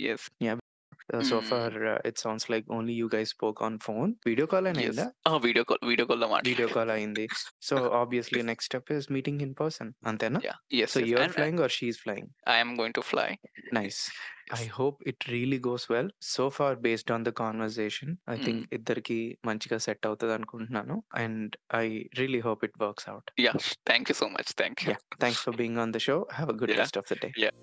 Yeah! 1.14 1.24
So 1.24 1.38
hmm. 1.38 1.48
Far 1.48 1.74
it 2.08 2.20
sounds 2.20 2.52
like 2.52 2.72
only 2.72 2.94
you 2.94 3.10
guys 3.16 3.30
spoke 3.30 3.64
on 3.64 3.80
phone. 3.80 4.14
Video 4.26 4.48
call 4.48 4.68
అయినా 4.68 4.82
yes. 4.82 5.00
అయిందా? 5.00 5.06
ఆ! 5.28 5.38
Video 5.38 5.64
call 5.64 5.80
video 5.84 6.08
కాల్‌లో 6.08 6.28
video 6.28 6.68
call 6.68 6.88
మాట్లాడాను. 6.88 6.92
అయింది. 6.92 7.26
So, 7.62 7.76
obviously 7.92 8.42
next 8.42 8.66
step 8.66 8.92
is 8.94 9.12
meeting 9.12 9.42
in 9.42 9.56
person 9.60 9.92
అంతేనా? 10.06 10.40
Yeah! 10.46 10.60
Yes. 10.74 10.94
So, 10.94 11.00
yes. 11.00 11.10
You 11.10 11.18
are 11.18 11.24
and 11.24 11.34
flying 11.34 11.60
or 11.60 11.72
she 11.72 11.88
is 11.88 12.00
flying? 12.00 12.30
I 12.48 12.58
am 12.58 12.78
going 12.78 12.94
to 12.94 13.02
fly. 13.02 13.30
Nice. 13.74 14.00
I 14.54 14.62
yes. 14.62 14.72
Hope 14.74 15.04
it 15.08 15.30
really 15.30 15.60
goes 15.60 15.92
well. 15.92 16.12
So 16.22 16.50
far 16.50 16.76
based 16.76 17.12
on 17.12 17.26
the 17.26 17.30
conversation 17.30 18.16
I 18.30 18.38
think 18.38 18.60
hmm. 18.62 18.74
ఇద్దరికీ 18.74 19.38
మంచిగా 19.46 19.78
set 19.78 20.08
అవుతదనుకుంటున్నాను. 20.08 21.04
And 21.16 21.58
I 21.76 21.86
really 22.18 22.40
hope 22.40 22.66
it 22.66 22.82
works 22.82 23.10
out. 23.10 23.32
Yeah! 23.40 23.58
Thank 23.88 24.12
you 24.12 24.14
so 24.14 24.28
much. 24.28 24.56
Thank 24.56 24.84
you. 24.84 24.90
Yeah! 24.90 25.20
Thanks 25.22 25.44
for 25.44 25.56
being 25.56 25.78
on 25.78 25.94
the 25.94 25.98
show. 25.98 26.28
Have 26.34 26.50
a 26.50 26.54
good 26.54 26.70
yeah! 26.70 26.80
Rest 26.80 26.98
of 26.98 27.14
the 27.14 27.18
day. 27.22 27.32
Yeah! 27.40 27.56